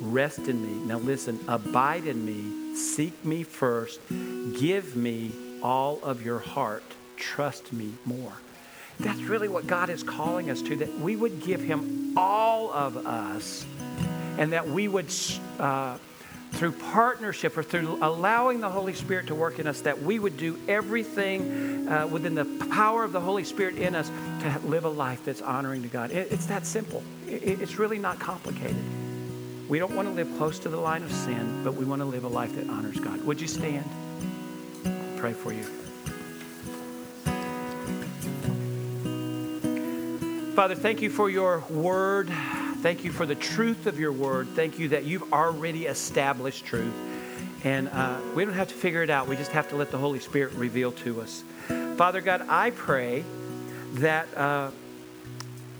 rest 0.00 0.48
in 0.48 0.62
me. 0.62 0.86
Now 0.86 0.98
listen, 0.98 1.38
abide 1.48 2.06
in 2.06 2.24
me, 2.24 2.76
seek 2.76 3.24
me 3.24 3.42
first, 3.42 4.00
give 4.08 4.96
me 4.96 5.32
all 5.62 5.98
of 6.02 6.24
your 6.24 6.38
heart, 6.38 6.84
trust 7.16 7.72
me 7.72 7.92
more. 8.04 8.32
That's 9.00 9.20
really 9.22 9.48
what 9.48 9.66
God 9.66 9.90
is 9.90 10.02
calling 10.02 10.50
us 10.50 10.62
to, 10.62 10.76
that 10.76 10.98
we 11.00 11.16
would 11.16 11.42
give 11.42 11.60
Him 11.60 12.14
all 12.16 12.72
of 12.72 12.96
us 13.06 13.64
and 14.38 14.52
that 14.52 14.66
we 14.66 14.88
would, 14.88 15.12
uh, 15.58 15.98
through 16.52 16.72
partnership 16.72 17.58
or 17.58 17.62
through 17.62 17.98
allowing 18.00 18.60
the 18.60 18.70
Holy 18.70 18.94
Spirit 18.94 19.26
to 19.26 19.34
work 19.34 19.58
in 19.58 19.66
us, 19.66 19.82
that 19.82 20.00
we 20.00 20.18
would 20.18 20.36
do 20.38 20.58
everything 20.68 21.88
uh, 21.88 22.06
within 22.06 22.34
the 22.34 22.44
power 22.70 23.04
of 23.04 23.12
the 23.12 23.20
Holy 23.20 23.44
Spirit 23.44 23.76
in 23.76 23.94
us 23.94 24.08
to 24.40 24.58
live 24.66 24.84
a 24.84 24.88
life 24.88 25.24
that's 25.24 25.42
honoring 25.42 25.82
to 25.82 25.88
God. 25.88 26.12
It, 26.12 26.32
it's 26.32 26.46
that 26.46 26.64
simple. 26.64 27.02
It, 27.26 27.60
it's 27.60 27.78
really 27.78 27.98
not 27.98 28.18
complicated. 28.18 28.76
We 29.68 29.78
don't 29.78 29.94
want 29.94 30.08
to 30.08 30.14
live 30.14 30.32
close 30.38 30.58
to 30.60 30.70
the 30.70 30.78
line 30.78 31.02
of 31.02 31.12
sin, 31.12 31.62
but 31.62 31.74
we 31.74 31.84
want 31.84 32.00
to 32.00 32.06
live 32.06 32.24
a 32.24 32.28
life 32.28 32.54
that 32.54 32.70
honors 32.70 32.98
God. 32.98 33.22
Would 33.26 33.40
you 33.40 33.48
stand? 33.48 33.84
I'll 34.86 35.18
pray 35.18 35.32
for 35.34 35.52
you. 35.52 35.64
Father, 40.54 40.74
thank 40.74 41.02
you 41.02 41.10
for 41.10 41.28
your 41.28 41.62
word. 41.68 42.32
Thank 42.80 43.04
you 43.04 43.12
for 43.12 43.26
the 43.26 43.34
truth 43.34 43.86
of 43.86 43.98
your 43.98 44.12
word. 44.12 44.48
Thank 44.48 44.78
you 44.78 44.88
that 44.88 45.04
you've 45.04 45.32
already 45.32 45.86
established 45.86 46.64
truth. 46.64 46.94
And 47.64 47.88
uh, 47.88 48.20
we 48.34 48.44
don't 48.44 48.54
have 48.54 48.68
to 48.68 48.74
figure 48.74 49.02
it 49.02 49.10
out. 49.10 49.26
We 49.26 49.36
just 49.36 49.50
have 49.50 49.68
to 49.70 49.76
let 49.76 49.90
the 49.90 49.98
Holy 49.98 50.20
Spirit 50.20 50.52
reveal 50.52 50.92
to 50.92 51.20
us. 51.20 51.42
Father 51.96 52.20
God, 52.20 52.46
I 52.48 52.70
pray 52.70 53.24
that. 53.94 54.28
Uh, 54.36 54.70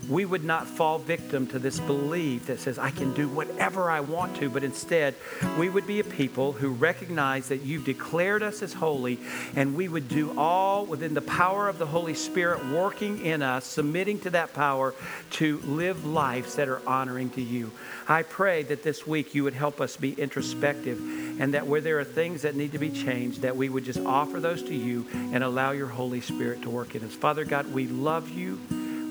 we 0.09 0.25
would 0.25 0.43
not 0.43 0.67
fall 0.67 0.97
victim 0.97 1.45
to 1.47 1.59
this 1.59 1.79
belief 1.79 2.47
that 2.47 2.59
says, 2.59 2.79
I 2.79 2.89
can 2.89 3.13
do 3.13 3.29
whatever 3.29 3.91
I 3.91 3.99
want 3.99 4.35
to, 4.37 4.49
but 4.49 4.63
instead, 4.63 5.13
we 5.57 5.69
would 5.69 5.85
be 5.85 5.99
a 5.99 6.03
people 6.03 6.51
who 6.51 6.71
recognize 6.71 7.49
that 7.49 7.61
you've 7.61 7.85
declared 7.85 8.41
us 8.41 8.63
as 8.63 8.73
holy, 8.73 9.19
and 9.55 9.75
we 9.75 9.87
would 9.87 10.09
do 10.09 10.37
all 10.37 10.85
within 10.85 11.13
the 11.13 11.21
power 11.21 11.69
of 11.69 11.77
the 11.77 11.85
Holy 11.85 12.15
Spirit 12.15 12.65
working 12.67 13.23
in 13.23 13.43
us, 13.43 13.65
submitting 13.65 14.19
to 14.21 14.31
that 14.31 14.53
power 14.53 14.95
to 15.31 15.59
live 15.59 16.05
lives 16.05 16.55
that 16.55 16.67
are 16.67 16.81
honoring 16.87 17.29
to 17.31 17.41
you. 17.41 17.71
I 18.07 18.23
pray 18.23 18.63
that 18.63 18.81
this 18.81 19.05
week 19.05 19.35
you 19.35 19.43
would 19.43 19.53
help 19.53 19.79
us 19.79 19.95
be 19.95 20.13
introspective 20.13 20.99
and 21.39 21.53
that 21.53 21.67
where 21.67 21.81
there 21.81 21.99
are 21.99 22.03
things 22.03 22.41
that 22.41 22.55
need 22.55 22.71
to 22.71 22.79
be 22.79 22.89
changed, 22.89 23.41
that 23.43 23.55
we 23.55 23.69
would 23.69 23.85
just 23.85 23.99
offer 23.99 24.39
those 24.39 24.63
to 24.63 24.75
you 24.75 25.05
and 25.13 25.43
allow 25.43 25.71
your 25.71 25.87
Holy 25.87 26.19
Spirit 26.19 26.63
to 26.63 26.69
work 26.69 26.95
in 26.95 27.03
us. 27.03 27.13
Father 27.13 27.45
God, 27.45 27.71
we 27.71 27.87
love 27.87 28.29
you. 28.29 28.59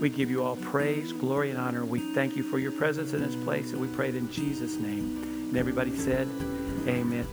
We 0.00 0.08
give 0.08 0.30
you 0.30 0.44
all 0.44 0.56
praise, 0.56 1.12
glory, 1.12 1.50
and 1.50 1.58
honor. 1.58 1.84
We 1.84 1.98
thank 2.14 2.36
you 2.36 2.42
for 2.42 2.58
your 2.58 2.72
presence 2.72 3.12
in 3.12 3.20
this 3.20 3.34
place, 3.44 3.72
and 3.72 3.80
we 3.80 3.88
pray 3.88 4.10
it 4.10 4.14
in 4.14 4.30
Jesus' 4.30 4.76
name. 4.76 5.22
And 5.48 5.56
everybody 5.56 5.96
said, 5.96 6.28
Amen. 6.86 7.26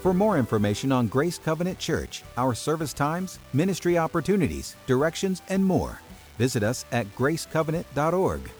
For 0.00 0.14
more 0.14 0.38
information 0.38 0.92
on 0.92 1.08
Grace 1.08 1.38
Covenant 1.38 1.78
Church, 1.78 2.22
our 2.36 2.54
service 2.54 2.92
times, 2.92 3.38
ministry 3.52 3.98
opportunities, 3.98 4.74
directions, 4.86 5.42
and 5.48 5.64
more, 5.64 6.00
visit 6.38 6.62
us 6.62 6.84
at 6.90 7.06
gracecovenant.org. 7.16 8.50